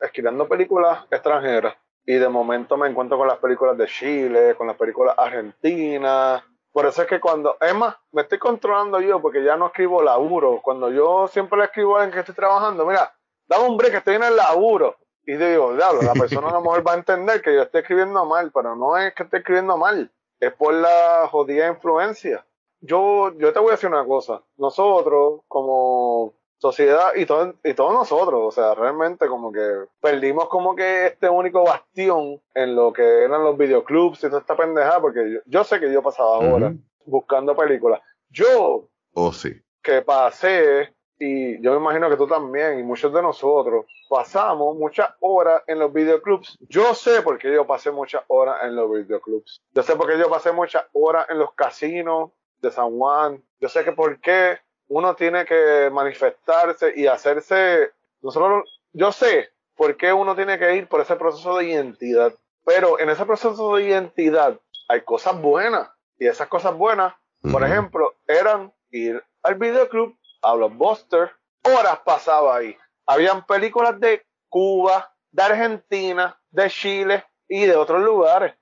escribiendo 0.04 0.48
películas 0.48 1.04
extranjeras. 1.10 1.74
Y 2.06 2.14
de 2.14 2.28
momento 2.28 2.76
me 2.76 2.88
encuentro 2.88 3.16
con 3.16 3.28
las 3.28 3.38
películas 3.38 3.78
de 3.78 3.86
Chile, 3.86 4.54
con 4.56 4.66
las 4.66 4.76
películas 4.76 5.14
argentinas, 5.16 6.42
por 6.74 6.86
eso 6.86 7.02
es 7.02 7.08
que 7.08 7.20
cuando, 7.20 7.56
es 7.60 7.72
más, 7.72 7.94
me 8.10 8.22
estoy 8.22 8.40
controlando 8.40 9.00
yo 9.00 9.22
porque 9.22 9.44
ya 9.44 9.56
no 9.56 9.66
escribo 9.66 10.02
laburo. 10.02 10.60
Cuando 10.60 10.90
yo 10.90 11.28
siempre 11.28 11.56
le 11.56 11.66
escribo 11.66 12.02
en 12.02 12.10
que 12.10 12.18
estoy 12.18 12.34
trabajando, 12.34 12.84
mira, 12.84 13.14
dame 13.46 13.68
un 13.68 13.76
break 13.76 13.92
que 13.92 13.98
estoy 13.98 14.16
en 14.16 14.24
el 14.24 14.34
laburo. 14.34 14.96
Y 15.24 15.36
digo, 15.36 15.76
diablo, 15.76 16.02
la 16.02 16.14
persona 16.14 16.48
a 16.48 16.54
lo 16.54 16.62
mejor 16.62 16.84
va 16.84 16.94
a 16.94 16.96
entender 16.96 17.40
que 17.42 17.54
yo 17.54 17.62
estoy 17.62 17.82
escribiendo 17.82 18.24
mal, 18.24 18.50
pero 18.52 18.74
no 18.74 18.96
es 18.96 19.14
que 19.14 19.22
esté 19.22 19.36
escribiendo 19.36 19.76
mal, 19.76 20.10
es 20.40 20.52
por 20.54 20.74
la 20.74 21.28
jodida 21.30 21.68
influencia. 21.68 22.44
Yo, 22.80 23.32
yo 23.38 23.52
te 23.52 23.60
voy 23.60 23.68
a 23.68 23.72
decir 23.72 23.88
una 23.88 24.04
cosa, 24.04 24.42
nosotros 24.56 25.42
como 25.46 26.34
sociedad 26.64 27.14
y, 27.14 27.26
todo, 27.26 27.52
y 27.62 27.74
todos 27.74 27.92
nosotros, 27.92 28.40
o 28.42 28.50
sea, 28.50 28.74
realmente 28.74 29.26
como 29.26 29.52
que 29.52 29.84
perdimos 30.00 30.48
como 30.48 30.74
que 30.74 31.08
este 31.08 31.28
único 31.28 31.62
bastión 31.62 32.40
en 32.54 32.74
lo 32.74 32.90
que 32.90 33.02
eran 33.24 33.44
los 33.44 33.58
videoclubs 33.58 34.24
y 34.24 34.28
toda 34.28 34.40
esta 34.40 34.56
pendejada, 34.56 34.98
porque 34.98 35.40
yo, 35.44 35.62
sé 35.62 35.78
que 35.78 35.92
yo 35.92 36.02
pasaba 36.02 36.38
horas 36.38 36.72
buscando 37.04 37.54
películas. 37.54 38.00
Yo, 38.30 38.88
oh, 39.12 39.32
sí. 39.34 39.60
que 39.82 40.00
pasé, 40.00 40.94
y 41.18 41.60
yo 41.60 41.72
me 41.72 41.76
imagino 41.76 42.08
que 42.08 42.16
tú 42.16 42.26
también, 42.26 42.78
y 42.78 42.82
muchos 42.82 43.12
de 43.12 43.20
nosotros, 43.20 43.84
pasamos 44.08 44.74
muchas 44.74 45.10
horas 45.20 45.62
en 45.66 45.78
los 45.78 45.92
videoclubs. 45.92 46.56
Yo 46.70 46.94
sé 46.94 47.20
por 47.20 47.36
qué 47.36 47.52
yo 47.52 47.66
pasé 47.66 47.90
muchas 47.90 48.22
horas 48.28 48.56
en 48.62 48.74
los 48.74 48.90
videoclubs. 48.90 49.60
Yo 49.74 49.82
sé 49.82 49.96
por 49.96 50.08
qué 50.08 50.18
yo 50.18 50.30
pasé 50.30 50.50
muchas 50.50 50.86
horas 50.94 51.26
en 51.28 51.38
los 51.38 51.52
casinos 51.52 52.30
de 52.62 52.70
San 52.70 52.96
Juan. 52.96 53.44
Yo 53.60 53.68
sé 53.68 53.84
que 53.84 53.92
por 53.92 54.18
qué 54.20 54.63
uno 54.88 55.14
tiene 55.14 55.44
que 55.44 55.90
manifestarse 55.92 56.92
y 56.94 57.06
hacerse, 57.06 57.92
nosotros, 58.22 58.80
yo 58.92 59.12
sé 59.12 59.50
por 59.76 59.96
qué 59.96 60.12
uno 60.12 60.34
tiene 60.36 60.58
que 60.58 60.76
ir 60.76 60.88
por 60.88 61.00
ese 61.00 61.16
proceso 61.16 61.56
de 61.58 61.66
identidad, 61.66 62.34
pero 62.64 62.98
en 62.98 63.10
ese 63.10 63.24
proceso 63.24 63.76
de 63.76 63.84
identidad 63.84 64.58
hay 64.88 65.02
cosas 65.02 65.40
buenas 65.40 65.88
y 66.18 66.26
esas 66.26 66.48
cosas 66.48 66.76
buenas, 66.76 67.14
por 67.50 67.62
ejemplo, 67.62 68.14
eran 68.26 68.72
ir 68.90 69.22
al 69.42 69.56
videoclub, 69.56 70.16
a 70.40 70.54
Blockbuster, 70.54 71.30
horas 71.62 71.98
pasaba 72.04 72.56
ahí. 72.56 72.76
Habían 73.06 73.44
películas 73.44 74.00
de 74.00 74.24
Cuba, 74.48 75.12
de 75.30 75.42
Argentina, 75.42 76.38
de 76.50 76.70
Chile 76.70 77.24
y 77.48 77.66
de 77.66 77.76
otros 77.76 78.02
lugares. 78.02 78.54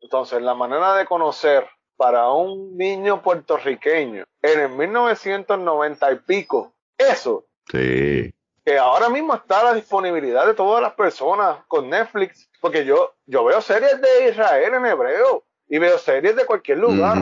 Entonces, 0.00 0.40
la 0.42 0.54
manera 0.54 0.94
de 0.94 1.06
conocer 1.06 1.68
para 1.98 2.30
un 2.30 2.76
niño 2.78 3.20
puertorriqueño 3.20 4.24
en 4.40 4.60
el 4.60 4.68
1990 4.70 6.12
y 6.12 6.16
pico, 6.16 6.72
eso. 6.96 7.44
Sí. 7.70 8.32
Que 8.64 8.78
ahora 8.78 9.08
mismo 9.08 9.34
está 9.34 9.60
a 9.60 9.64
la 9.64 9.74
disponibilidad 9.74 10.46
de 10.46 10.54
todas 10.54 10.80
las 10.80 10.92
personas 10.94 11.58
con 11.66 11.90
Netflix, 11.90 12.48
porque 12.60 12.84
yo, 12.84 13.14
yo 13.26 13.44
veo 13.44 13.60
series 13.60 14.00
de 14.00 14.28
Israel 14.30 14.74
en 14.74 14.86
hebreo 14.86 15.42
y 15.68 15.78
veo 15.78 15.98
series 15.98 16.36
de 16.36 16.46
cualquier 16.46 16.78
lugar, 16.78 17.18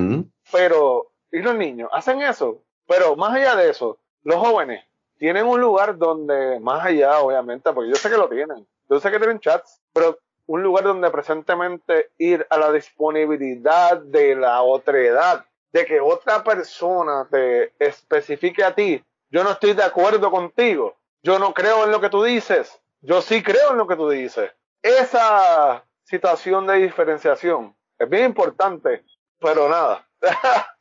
pero, 0.52 1.10
¿y 1.32 1.38
los 1.38 1.54
niños 1.54 1.88
hacen 1.92 2.20
eso? 2.20 2.62
Pero 2.86 3.16
más 3.16 3.34
allá 3.34 3.56
de 3.56 3.70
eso, 3.70 3.98
los 4.24 4.36
jóvenes 4.36 4.84
tienen 5.18 5.46
un 5.46 5.58
lugar 5.58 5.96
donde, 5.96 6.60
más 6.60 6.84
allá, 6.84 7.18
obviamente, 7.20 7.72
porque 7.72 7.90
yo 7.90 7.96
sé 7.96 8.10
que 8.10 8.18
lo 8.18 8.28
tienen, 8.28 8.66
yo 8.90 9.00
sé 9.00 9.10
que 9.10 9.18
tienen 9.18 9.40
chats, 9.40 9.80
pero 9.94 10.18
un 10.46 10.62
lugar 10.62 10.84
donde 10.84 11.10
presentemente 11.10 12.10
ir 12.18 12.46
a 12.50 12.58
la 12.58 12.72
disponibilidad 12.72 13.98
de 13.98 14.36
la 14.36 14.62
otra 14.62 14.98
edad, 14.98 15.44
de 15.72 15.84
que 15.84 16.00
otra 16.00 16.42
persona 16.42 17.26
te 17.30 17.72
especifique 17.78 18.64
a 18.64 18.74
ti, 18.74 19.02
yo 19.30 19.42
no 19.42 19.50
estoy 19.50 19.74
de 19.74 19.82
acuerdo 19.82 20.30
contigo, 20.30 20.96
yo 21.22 21.38
no 21.38 21.52
creo 21.52 21.84
en 21.84 21.90
lo 21.90 22.00
que 22.00 22.08
tú 22.08 22.22
dices, 22.22 22.80
yo 23.00 23.20
sí 23.20 23.42
creo 23.42 23.72
en 23.72 23.78
lo 23.78 23.86
que 23.86 23.96
tú 23.96 24.08
dices. 24.08 24.50
Esa 24.82 25.84
situación 26.04 26.66
de 26.66 26.76
diferenciación 26.76 27.74
es 27.98 28.08
bien 28.08 28.26
importante, 28.26 29.04
pero 29.40 29.68
nada. 29.68 30.06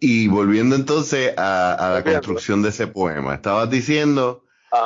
y 0.00 0.28
volviendo 0.28 0.76
entonces 0.76 1.34
a, 1.36 1.92
la 1.94 2.04
construcción 2.04 2.62
de 2.62 2.68
ese 2.68 2.86
poema, 2.86 3.34
estabas 3.34 3.70
diciendo 3.70 4.44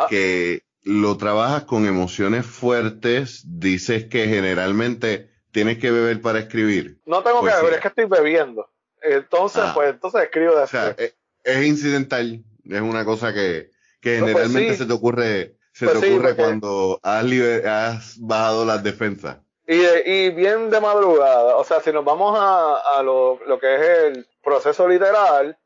que 0.08 0.62
lo 0.84 1.16
trabajas 1.16 1.64
con 1.64 1.86
emociones 1.86 2.44
fuertes, 2.46 3.44
dices 3.46 4.06
que 4.06 4.26
generalmente 4.26 5.30
tienes 5.52 5.78
que 5.78 5.90
beber 5.90 6.20
para 6.20 6.40
escribir. 6.40 7.00
No 7.06 7.22
tengo 7.22 7.42
que 7.42 7.54
beber, 7.54 7.74
es 7.74 7.80
que 7.80 7.88
estoy 7.88 8.06
bebiendo. 8.06 8.68
Entonces, 9.00 9.62
ah. 9.64 9.72
pues 9.74 9.90
entonces 9.90 10.22
escribo 10.22 10.54
de 10.54 10.62
O 10.62 10.66
sea, 10.66 10.96
es, 11.44 11.66
incidental, 11.66 12.42
es 12.64 12.80
una 12.80 13.04
cosa 13.04 13.32
que, 13.32 13.70
que 14.00 14.18
pues 14.18 14.32
generalmente 14.32 14.76
se 14.76 14.86
te 14.86 14.92
ocurre, 14.92 15.56
se 15.72 15.86
te 15.86 15.92
pues 15.92 16.10
ocurre 16.10 16.36
cuando 16.36 17.00
has, 17.02 17.24
has, 17.66 18.20
bajado 18.20 18.64
las 18.64 18.82
defensas. 18.82 19.38
Y, 19.66 19.80
y, 19.80 20.30
bien 20.30 20.70
de 20.70 20.80
madrugada, 20.80 21.56
o 21.56 21.64
sea, 21.64 21.80
si 21.80 21.92
nos 21.92 22.04
vamos 22.04 22.36
a, 22.38 22.98
a 22.98 23.02
lo, 23.02 23.38
lo, 23.46 23.58
que 23.60 23.74
es 23.74 23.80
el 23.80 24.26
proceso 24.42 24.88
literal, 24.88 25.56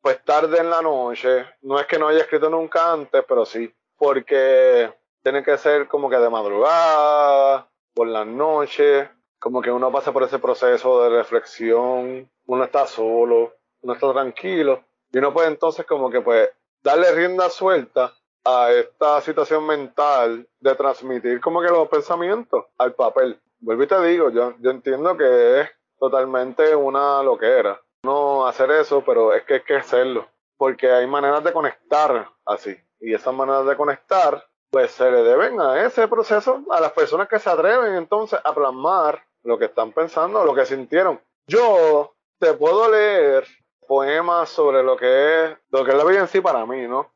pues 0.00 0.24
tarde 0.24 0.58
en 0.58 0.70
la 0.70 0.82
noche, 0.82 1.46
no 1.62 1.78
es 1.78 1.86
que 1.86 1.98
no 1.98 2.08
haya 2.08 2.20
escrito 2.20 2.50
nunca 2.50 2.92
antes, 2.92 3.24
pero 3.26 3.46
sí 3.46 3.72
porque 4.02 4.92
tiene 5.22 5.44
que 5.44 5.56
ser 5.56 5.86
como 5.86 6.10
que 6.10 6.16
de 6.16 6.28
madrugada, 6.28 7.68
por 7.94 8.08
la 8.08 8.24
noche, 8.24 9.08
como 9.38 9.62
que 9.62 9.70
uno 9.70 9.92
pasa 9.92 10.12
por 10.12 10.24
ese 10.24 10.40
proceso 10.40 11.04
de 11.04 11.10
reflexión, 11.10 12.28
uno 12.46 12.64
está 12.64 12.88
solo, 12.88 13.54
uno 13.80 13.92
está 13.92 14.12
tranquilo, 14.12 14.82
y 15.12 15.18
uno 15.18 15.32
puede 15.32 15.46
entonces 15.46 15.86
como 15.86 16.10
que 16.10 16.20
pues 16.20 16.50
darle 16.82 17.12
rienda 17.12 17.48
suelta 17.48 18.12
a 18.44 18.72
esta 18.72 19.20
situación 19.20 19.64
mental 19.68 20.48
de 20.58 20.74
transmitir 20.74 21.40
como 21.40 21.62
que 21.62 21.68
los 21.68 21.86
pensamientos 21.86 22.64
al 22.78 22.94
papel. 22.94 23.40
Vuelvo 23.60 23.84
y 23.84 23.86
te 23.86 24.02
digo, 24.02 24.30
yo, 24.30 24.54
yo 24.58 24.72
entiendo 24.72 25.16
que 25.16 25.60
es 25.60 25.70
totalmente 25.96 26.74
una 26.74 27.22
loquera 27.22 27.80
no 28.02 28.48
hacer 28.48 28.68
eso, 28.72 29.04
pero 29.04 29.32
es 29.32 29.44
que 29.44 29.54
hay 29.54 29.60
que 29.60 29.76
hacerlo, 29.76 30.28
porque 30.56 30.90
hay 30.90 31.06
maneras 31.06 31.44
de 31.44 31.52
conectar 31.52 32.28
así, 32.44 32.76
y 33.02 33.12
esas 33.12 33.34
maneras 33.34 33.66
de 33.66 33.76
conectar 33.76 34.46
pues 34.70 34.92
se 34.92 35.10
le 35.10 35.22
deben 35.22 35.60
a 35.60 35.84
ese 35.84 36.08
proceso 36.08 36.62
a 36.70 36.80
las 36.80 36.92
personas 36.92 37.28
que 37.28 37.38
se 37.38 37.50
atreven 37.50 37.94
entonces 37.94 38.40
a 38.42 38.54
plasmar 38.54 39.22
lo 39.42 39.58
que 39.58 39.66
están 39.66 39.92
pensando, 39.92 40.46
lo 40.46 40.54
que 40.54 40.64
sintieron. 40.64 41.20
Yo 41.46 42.14
te 42.38 42.54
puedo 42.54 42.90
leer 42.90 43.46
poemas 43.86 44.48
sobre 44.48 44.82
lo 44.82 44.96
que 44.96 45.44
es 45.44 45.58
lo 45.70 45.84
que 45.84 45.90
es 45.90 45.96
la 45.96 46.04
vida 46.04 46.20
en 46.20 46.28
sí 46.28 46.40
para 46.40 46.64
mí, 46.64 46.86
¿no? 46.88 47.10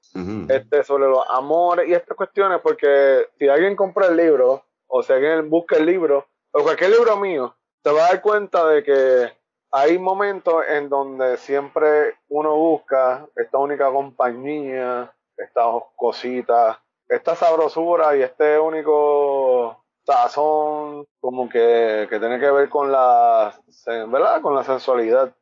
Este 0.51 0.85
sobre 0.85 1.09
los 1.09 1.25
amores 1.31 1.89
y 1.89 1.95
estas 1.95 2.17
cuestiones 2.17 2.61
porque 2.63 3.29
si 3.39 3.49
alguien 3.49 3.75
compra 3.75 4.09
el 4.09 4.17
libro 4.17 4.65
o 4.89 5.03
si 5.03 5.15
alguien 5.15 5.49
busca 5.49 5.77
el 5.77 5.87
libro 5.87 6.27
o 6.53 6.63
cualquier 6.63 6.91
libro 6.91 7.17
mío, 7.17 7.57
te 7.83 7.91
va 7.91 8.07
a 8.07 8.09
dar 8.09 8.21
cuenta 8.21 8.67
de 8.67 8.83
que 8.83 9.33
hay 9.73 9.99
momentos 9.99 10.63
en 10.69 10.89
donde 10.91 11.39
siempre 11.39 12.17
uno 12.29 12.55
busca 12.55 13.27
esta 13.37 13.59
única 13.59 13.91
compañía, 13.91 15.13
estas 15.37 15.67
cositas, 15.97 16.79
esta 17.09 17.35
sabrosura 17.35 18.17
y 18.17 18.23
este 18.23 18.59
único 18.59 19.85
sazón 20.05 21.07
como 21.21 21.49
que, 21.49 22.07
que 22.09 22.19
tiene 22.19 22.39
que 22.39 22.51
ver 22.51 22.69
con 22.69 22.93
la, 22.93 23.53
¿verdad? 23.87 24.41
Con 24.41 24.55
la 24.55 24.65
sensualidad. 24.65 25.35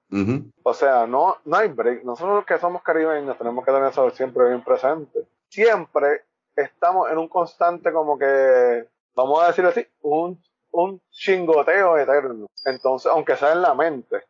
O 0.63 0.73
sea, 0.73 1.07
no, 1.07 1.37
no 1.45 1.57
hay 1.57 1.69
break. 1.69 2.05
Nosotros 2.05 2.37
los 2.37 2.47
que 2.47 2.59
somos 2.59 2.83
caribeños 2.83 3.37
tenemos 3.37 3.65
que 3.65 3.73
tener 3.73 3.89
eso 3.89 4.09
siempre 4.11 4.49
bien 4.49 4.63
presente. 4.63 5.27
Siempre 5.49 6.23
estamos 6.55 7.11
en 7.11 7.19
un 7.19 7.29
constante 7.29 7.93
como 7.93 8.17
que, 8.17 8.87
vamos 9.15 9.43
a 9.43 9.49
decir 9.49 9.67
así, 9.67 9.87
un, 10.03 10.41
un 10.71 11.01
chingoteo 11.11 11.99
eterno. 11.99 12.47
Entonces, 12.65 13.11
aunque 13.11 13.37
sea 13.37 13.53
en 13.53 13.63
la 13.63 13.75
mente. 13.75 14.23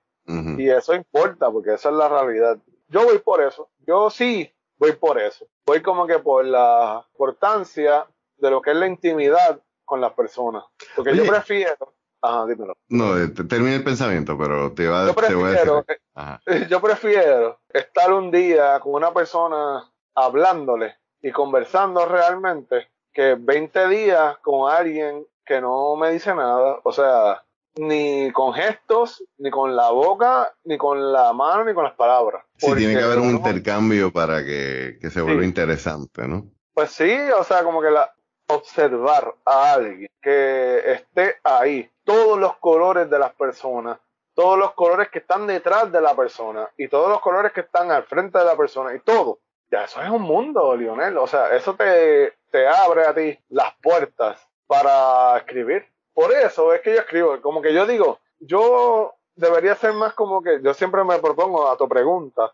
Y 0.56 0.70
eso 0.70 0.94
importa, 0.94 1.50
porque 1.50 1.74
esa 1.74 1.90
es 1.90 1.94
la 1.96 2.08
realidad. 2.08 2.56
Yo 2.88 3.04
voy 3.04 3.18
por 3.18 3.42
eso. 3.42 3.68
Yo 3.86 4.08
sí 4.08 4.53
voy 4.84 4.92
por 4.92 5.20
eso. 5.20 5.46
Voy 5.66 5.82
como 5.82 6.06
que 6.06 6.18
por 6.18 6.44
la 6.44 7.04
importancia 7.12 8.06
de 8.36 8.50
lo 8.50 8.60
que 8.60 8.70
es 8.70 8.76
la 8.76 8.86
intimidad 8.86 9.60
con 9.84 10.00
las 10.00 10.12
personas. 10.12 10.64
Porque 10.94 11.16
yo 11.16 11.26
prefiero. 11.26 11.94
Ajá, 12.20 12.46
dímelo. 12.46 12.74
No, 12.88 13.18
eh, 13.18 13.28
termina 13.28 13.76
el 13.76 13.84
pensamiento, 13.84 14.36
pero 14.38 14.72
te, 14.72 14.88
va, 14.88 15.06
yo 15.06 15.14
te 15.14 15.34
voy 15.34 15.44
a 15.44 15.50
decir. 15.50 16.68
Yo 16.70 16.80
prefiero 16.80 17.60
estar 17.68 18.12
un 18.12 18.30
día 18.30 18.80
con 18.80 18.94
una 18.94 19.12
persona 19.12 19.90
hablándole 20.14 20.96
y 21.20 21.30
conversando 21.32 22.06
realmente 22.06 22.88
que 23.12 23.36
20 23.38 23.88
días 23.88 24.38
con 24.38 24.70
alguien 24.70 25.26
que 25.44 25.60
no 25.60 25.96
me 25.96 26.12
dice 26.12 26.34
nada. 26.34 26.80
O 26.82 26.92
sea, 26.92 27.44
ni 27.76 28.30
con 28.32 28.52
gestos, 28.54 29.24
ni 29.38 29.50
con 29.50 29.74
la 29.74 29.90
boca, 29.90 30.54
ni 30.64 30.78
con 30.78 31.12
la 31.12 31.32
mano, 31.32 31.64
ni 31.64 31.74
con 31.74 31.84
las 31.84 31.94
palabras. 31.94 32.44
Sí, 32.56 32.72
tiene 32.74 32.94
que 32.94 33.02
haber 33.02 33.18
un 33.18 33.30
intercambio 33.30 34.12
para 34.12 34.44
que, 34.44 34.98
se 35.10 35.20
vuelva 35.20 35.44
interesante, 35.44 36.26
¿no? 36.28 36.46
Pues 36.72 36.90
sí, 36.90 37.12
o 37.38 37.44
sea, 37.44 37.62
como 37.62 37.80
que 37.80 37.90
la, 37.90 38.12
observar 38.48 39.34
a 39.44 39.74
alguien 39.74 40.08
que 40.20 40.92
esté 40.92 41.36
ahí, 41.42 41.90
todos 42.04 42.38
los 42.38 42.56
colores 42.58 43.08
de 43.08 43.18
las 43.18 43.32
personas, 43.34 43.98
todos 44.34 44.58
los 44.58 44.72
colores 44.74 45.08
que 45.08 45.20
están 45.20 45.46
detrás 45.46 45.90
de 45.90 46.00
la 46.00 46.14
persona 46.14 46.68
y 46.76 46.88
todos 46.88 47.08
los 47.08 47.20
colores 47.20 47.52
que 47.52 47.60
están 47.60 47.90
al 47.90 48.04
frente 48.04 48.38
de 48.38 48.44
la 48.44 48.56
persona 48.56 48.94
y 48.94 49.00
todo. 49.00 49.38
Ya 49.70 49.84
eso 49.84 50.02
es 50.02 50.10
un 50.10 50.22
mundo, 50.22 50.76
Lionel. 50.76 51.16
O 51.16 51.26
sea, 51.26 51.54
eso 51.54 51.74
te, 51.74 52.34
te 52.50 52.66
abre 52.66 53.06
a 53.06 53.14
ti 53.14 53.38
las 53.48 53.74
puertas 53.80 54.46
para 54.66 55.36
escribir 55.38 55.86
por 56.14 56.32
eso 56.32 56.72
es 56.72 56.80
que 56.80 56.94
yo 56.94 57.00
escribo, 57.00 57.40
como 57.42 57.60
que 57.60 57.74
yo 57.74 57.86
digo, 57.86 58.20
yo 58.38 59.14
debería 59.34 59.74
ser 59.74 59.92
más 59.92 60.14
como 60.14 60.42
que, 60.42 60.60
yo 60.62 60.72
siempre 60.72 61.02
me 61.04 61.18
propongo 61.18 61.68
a 61.68 61.76
tu 61.76 61.88
pregunta, 61.88 62.52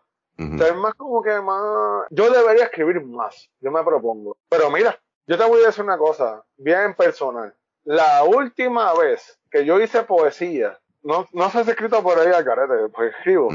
ser 0.57 0.73
más 0.73 0.95
como 0.95 1.21
que 1.21 1.39
más, 1.39 2.07
yo 2.09 2.31
debería 2.31 2.63
escribir 2.63 3.03
más, 3.05 3.49
yo 3.59 3.69
me 3.69 3.83
propongo. 3.83 4.37
Pero 4.49 4.71
mira, 4.71 4.99
yo 5.27 5.37
te 5.37 5.45
voy 5.45 5.61
a 5.61 5.67
decir 5.67 5.83
una 5.83 5.99
cosa, 5.99 6.43
bien 6.57 6.95
personal. 6.95 7.53
La 7.83 8.23
última 8.23 8.93
vez 8.95 9.39
que 9.51 9.63
yo 9.63 9.79
hice 9.79 10.01
poesía, 10.03 10.79
no, 11.03 11.27
no 11.31 11.49
se 11.51 11.59
ha 11.59 11.61
escrito 11.61 12.01
por 12.01 12.17
ahí 12.19 12.33
al 12.33 12.43
carete, 12.43 12.89
pues 12.89 13.13
escribo. 13.15 13.49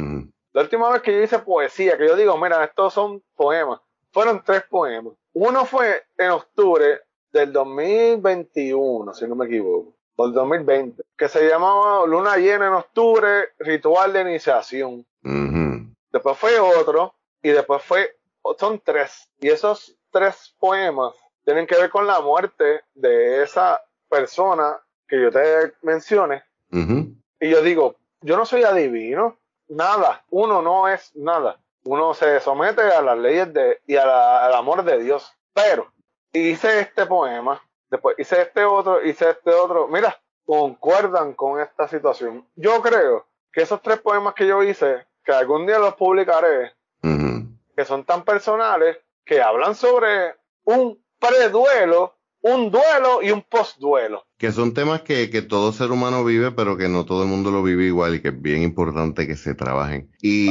La 0.53 0.63
última 0.63 0.91
vez 0.91 1.03
que 1.03 1.13
yo 1.13 1.23
hice 1.23 1.41
poesía, 1.41 1.99
que 1.99 2.07
yo 2.07 2.15
digo, 2.15 2.39
mira, 2.39 2.63
estos 2.63 2.95
son 2.95 3.23
poemas, 3.35 3.81
fueron 4.13 4.43
tres 4.45 4.63
poemas. 4.71 5.15
Uno 5.33 5.65
fue 5.65 6.05
en 6.17 6.31
octubre 6.31 7.01
del 7.33 7.53
2021, 7.53 9.13
si 9.13 9.27
no 9.27 9.35
me 9.35 9.47
equivoco 9.47 9.96
por 10.17 10.33
2020, 10.33 11.03
que 11.17 11.29
se 11.29 11.49
llamaba 11.49 12.07
Luna 12.07 12.37
Llena 12.37 12.69
en 12.69 12.73
Octubre, 12.73 13.51
Ritual 13.59 14.13
de 14.15 14.23
Iniciación. 14.23 15.07
Después 16.11 16.39
fue 16.39 16.59
otro, 16.59 17.15
y 17.43 17.51
después 17.51 17.83
fue, 17.83 18.17
son 18.59 18.81
tres. 18.81 19.29
Y 19.39 19.49
esos 19.49 19.95
tres 20.11 20.55
poemas 20.59 21.15
tienen 21.45 21.67
que 21.67 21.77
ver 21.77 21.91
con 21.91 22.07
la 22.07 22.21
muerte 22.21 22.81
de 22.95 23.43
esa 23.43 23.81
persona 24.09 24.79
que 25.07 25.21
yo 25.21 25.31
te 25.31 25.75
mencione. 25.83 26.43
Y 27.39 27.51
yo 27.51 27.63
digo, 27.63 27.97
yo 28.23 28.37
no 28.37 28.47
soy 28.47 28.65
adivino, 28.65 29.37
nada, 29.69 30.25
uno 30.31 30.63
no 30.63 30.89
es 30.89 31.15
nada. 31.15 31.61
Uno 31.85 32.15
se 32.15 32.41
somete 32.41 32.81
a 32.81 33.03
las 33.03 33.19
leyes 33.19 33.53
de, 33.53 33.81
y 33.87 33.97
al 33.97 34.55
amor 34.55 34.83
de 34.83 34.99
Dios. 34.99 35.31
Pero 35.53 35.93
hice 36.33 36.81
este 36.81 37.07
poema 37.07 37.63
después 37.97 38.17
hice 38.19 38.43
este 38.43 38.65
otro, 38.65 39.05
hice 39.05 39.31
este 39.31 39.51
otro. 39.51 39.89
Mira, 39.89 40.19
concuerdan 40.45 41.35
con 41.35 41.61
esta 41.61 41.89
situación. 41.89 42.47
Yo 42.55 42.81
creo 42.81 43.27
que 43.53 43.63
esos 43.63 43.83
tres 43.83 43.99
poemas 43.99 44.35
que 44.35 44.47
yo 44.47 44.63
hice, 44.63 45.07
que 45.25 45.33
algún 45.33 45.67
día 45.67 45.79
los 45.79 45.95
publicaré, 45.95 46.73
que 47.77 47.85
son 47.85 48.05
tan 48.05 48.25
personales, 48.25 48.97
que 49.25 49.43
hablan 49.43 49.75
sobre 49.75 50.35
un 50.65 50.99
preduelo, 51.19 52.15
un 52.41 52.71
duelo 52.71 53.23
y 53.23 53.31
un 53.31 53.43
postduelo. 53.43 54.25
Que 54.39 54.51
son 54.53 54.73
temas 54.73 55.03
que, 55.03 55.29
que 55.29 55.43
todo 55.43 55.73
ser 55.73 55.91
humano 55.91 56.25
vive, 56.25 56.53
pero 56.53 56.77
que 56.77 56.89
no 56.89 57.05
todo 57.05 57.25
el 57.25 57.29
mundo 57.29 57.51
lo 57.51 57.63
vive 57.63 57.85
igual 57.85 58.15
y 58.15 58.23
que 58.23 58.29
es 58.29 58.41
bien 58.41 58.63
importante 58.63 59.27
que 59.27 59.37
se 59.37 59.55
trabajen. 59.55 60.11
Y 60.23 60.49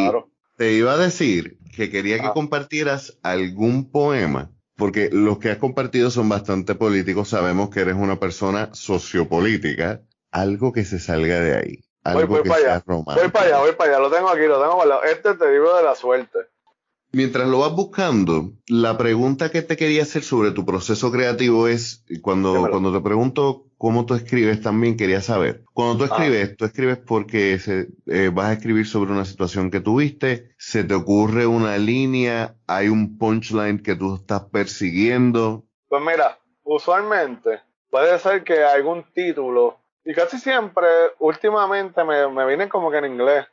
te 0.58 0.74
iba 0.74 0.94
a 0.94 0.98
decir 0.98 1.58
que 1.76 1.90
quería 1.90 2.20
que 2.20 2.28
ah. 2.28 2.34
compartieras 2.34 3.18
algún 3.24 3.92
poema 3.92 4.52
porque 4.76 5.10
los 5.12 5.40
que 5.40 5.52
has 5.52 5.58
compartido 5.58 6.10
son 6.12 6.30
bastante 6.30 6.76
políticos, 6.76 7.30
sabemos 7.30 7.70
que 7.70 7.82
eres 7.82 7.96
una 7.96 8.20
persona 8.20 8.70
sociopolítica, 8.74 10.02
algo 10.32 10.74
que 10.74 10.86
se 10.86 11.00
salga 11.00 11.40
de 11.40 11.58
ahí. 11.58 11.86
Algo 12.04 12.28
voy, 12.28 12.44
que 12.44 12.50
para 12.50 12.76
allá. 12.76 12.84
Voy 12.86 13.30
para 13.32 13.46
allá, 13.46 13.60
voy 13.60 13.72
para 13.72 13.92
allá, 13.92 14.00
lo 14.00 14.12
tengo 14.12 14.30
aquí, 14.30 14.46
lo 14.46 14.62
tengo 14.62 14.78
para 14.78 15.10
Este 15.10 15.34
te 15.34 15.52
digo 15.52 15.76
de 15.76 15.84
la 15.84 15.96
suerte. 15.96 16.40
Mientras 17.16 17.48
lo 17.48 17.60
vas 17.60 17.72
buscando, 17.72 18.52
la 18.68 18.98
pregunta 18.98 19.50
que 19.50 19.62
te 19.62 19.78
quería 19.78 20.04
hacer 20.04 20.22
sobre 20.22 20.52
tu 20.52 20.66
proceso 20.66 21.14
creativo 21.14 21.70
es, 21.70 22.04
cuando, 22.22 22.68
cuando 22.70 22.92
te 22.92 23.00
pregunto 23.00 23.68
cómo 23.78 24.06
tú 24.06 24.16
escribes 24.16 24.62
también 24.62 24.98
quería 24.98 25.22
saber. 25.22 25.64
Cuando 25.72 25.96
tú 25.96 26.04
ah. 26.04 26.08
escribes, 26.08 26.58
tú 26.58 26.66
escribes 26.66 26.98
porque 26.98 27.58
se, 27.58 27.88
eh, 28.08 28.32
vas 28.34 28.48
a 28.48 28.54
escribir 28.54 28.86
sobre 28.86 29.14
una 29.14 29.24
situación 29.24 29.72
que 29.72 29.80
tuviste, 29.80 30.50
se 30.58 30.84
te 30.84 30.94
ocurre 30.94 31.48
una 31.48 31.78
línea, 31.78 32.56
hay 32.68 32.90
un 32.90 33.18
punchline 33.18 33.82
que 33.82 33.96
tú 33.96 34.16
estás 34.16 34.42
persiguiendo. 34.52 35.64
Pues 35.88 36.02
mira, 36.02 36.38
usualmente 36.66 37.62
puede 37.90 38.20
ser 38.20 38.44
que 38.44 38.62
algún 38.62 39.06
título, 39.14 39.78
y 40.04 40.14
casi 40.14 40.38
siempre, 40.38 40.86
últimamente 41.20 42.04
me, 42.04 42.28
me 42.28 42.46
vienen 42.46 42.68
como 42.68 42.92
que 42.92 42.98
en 42.98 43.06
inglés 43.06 43.46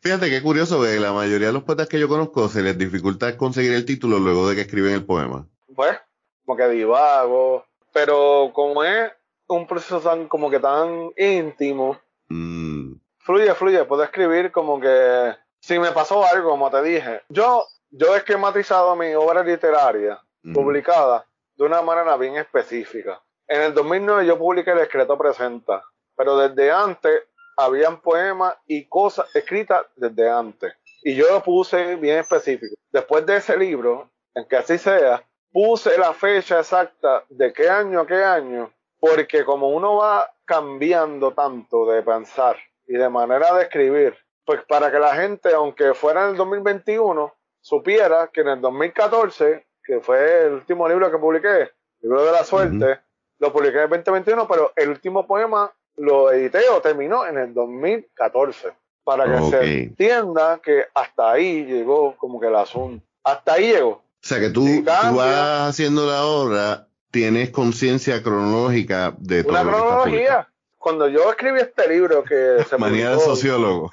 fíjate 0.00 0.30
qué 0.30 0.42
curioso 0.42 0.82
que 0.82 0.98
la 0.98 1.12
mayoría 1.12 1.48
de 1.48 1.52
los 1.52 1.62
poetas 1.62 1.88
que 1.88 2.00
yo 2.00 2.08
conozco 2.08 2.48
se 2.48 2.62
les 2.62 2.76
dificulta 2.76 3.36
conseguir 3.36 3.72
el 3.72 3.84
título 3.84 4.18
luego 4.18 4.48
de 4.48 4.54
que 4.54 4.62
escriben 4.62 4.94
el 4.94 5.04
poema. 5.04 5.46
Pues, 5.74 5.98
como 6.44 6.56
que 6.56 6.68
divago, 6.68 7.66
pero 7.92 8.50
como 8.52 8.82
es 8.82 9.12
un 9.48 9.66
proceso 9.66 10.00
tan 10.00 10.28
como 10.28 10.50
que 10.50 10.58
tan 10.58 11.10
íntimo, 11.16 11.98
mm. 12.28 12.94
fluye, 13.18 13.54
fluye, 13.54 13.84
puedo 13.84 14.02
escribir 14.02 14.50
como 14.50 14.80
que 14.80 15.34
si 15.60 15.78
me 15.78 15.92
pasó 15.92 16.24
algo, 16.24 16.50
como 16.50 16.70
te 16.70 16.82
dije, 16.82 17.22
yo 17.28 17.66
yo 17.90 18.14
he 18.14 18.18
esquematizado 18.18 18.96
mi 18.96 19.14
obra 19.14 19.44
literaria 19.44 20.18
mm. 20.42 20.54
publicada 20.54 21.26
de 21.56 21.64
una 21.64 21.82
manera 21.82 22.16
bien 22.16 22.36
específica. 22.36 23.22
En 23.46 23.60
el 23.60 23.74
2009 23.74 24.26
yo 24.26 24.38
publiqué 24.38 24.70
El 24.70 24.78
Escreto 24.78 25.18
Presenta, 25.18 25.82
pero 26.16 26.38
desde 26.38 26.70
antes 26.70 27.22
habían 27.64 28.00
poemas 28.00 28.56
y 28.66 28.88
cosas 28.88 29.34
escritas 29.34 29.86
desde 29.96 30.28
antes. 30.28 30.74
Y 31.02 31.14
yo 31.14 31.28
lo 31.30 31.42
puse 31.42 31.96
bien 31.96 32.18
específico. 32.18 32.74
Después 32.90 33.26
de 33.26 33.36
ese 33.36 33.56
libro, 33.56 34.10
en 34.34 34.46
que 34.46 34.56
así 34.56 34.78
sea, 34.78 35.24
puse 35.50 35.98
la 35.98 36.12
fecha 36.12 36.60
exacta 36.60 37.24
de 37.28 37.52
qué 37.52 37.68
año 37.68 38.00
a 38.00 38.06
qué 38.06 38.22
año, 38.24 38.72
porque 38.98 39.44
como 39.44 39.68
uno 39.68 39.96
va 39.96 40.32
cambiando 40.44 41.32
tanto 41.32 41.86
de 41.86 42.02
pensar 42.02 42.56
y 42.86 42.94
de 42.94 43.08
manera 43.08 43.54
de 43.54 43.64
escribir, 43.64 44.16
pues 44.44 44.62
para 44.66 44.90
que 44.90 44.98
la 44.98 45.14
gente, 45.14 45.52
aunque 45.52 45.94
fuera 45.94 46.24
en 46.24 46.30
el 46.30 46.36
2021, 46.36 47.34
supiera 47.60 48.28
que 48.28 48.40
en 48.40 48.48
el 48.48 48.60
2014, 48.60 49.66
que 49.84 50.00
fue 50.00 50.46
el 50.46 50.52
último 50.54 50.88
libro 50.88 51.10
que 51.10 51.18
publiqué, 51.18 51.70
libro 52.00 52.24
de 52.24 52.32
la 52.32 52.44
suerte, 52.44 53.00
lo 53.38 53.52
publiqué 53.52 53.78
en 53.78 53.84
el 53.84 53.90
2021, 53.90 54.48
pero 54.48 54.72
el 54.76 54.90
último 54.90 55.26
poema 55.26 55.72
lo 55.96 56.32
edité 56.32 56.68
o 56.68 56.80
terminó 56.80 57.26
en 57.26 57.38
el 57.38 57.54
2014. 57.54 58.72
Para 59.04 59.24
que 59.24 59.50
se 59.50 59.82
entienda 59.82 60.60
que 60.62 60.84
hasta 60.94 61.32
ahí 61.32 61.64
llegó 61.64 62.16
como 62.16 62.38
que 62.38 62.46
el 62.46 62.54
asunto. 62.54 63.04
Hasta 63.24 63.54
ahí 63.54 63.72
llegó. 63.72 63.90
O 63.90 64.04
sea 64.20 64.38
que 64.38 64.50
tú, 64.50 64.64
vas 64.84 65.70
haciendo 65.70 66.06
la 66.06 66.24
obra, 66.24 66.86
tienes 67.10 67.50
conciencia 67.50 68.22
cronológica 68.22 69.12
de 69.18 69.42
todo. 69.42 69.60
Una 69.60 69.62
cronología. 69.62 70.48
Cuando 70.78 71.08
yo 71.08 71.30
escribí 71.30 71.60
este 71.60 71.88
libro 71.88 72.22
que 72.22 72.64
se 72.70 72.78
Manía 72.78 73.10
de 73.10 73.18
sociólogo. 73.18 73.90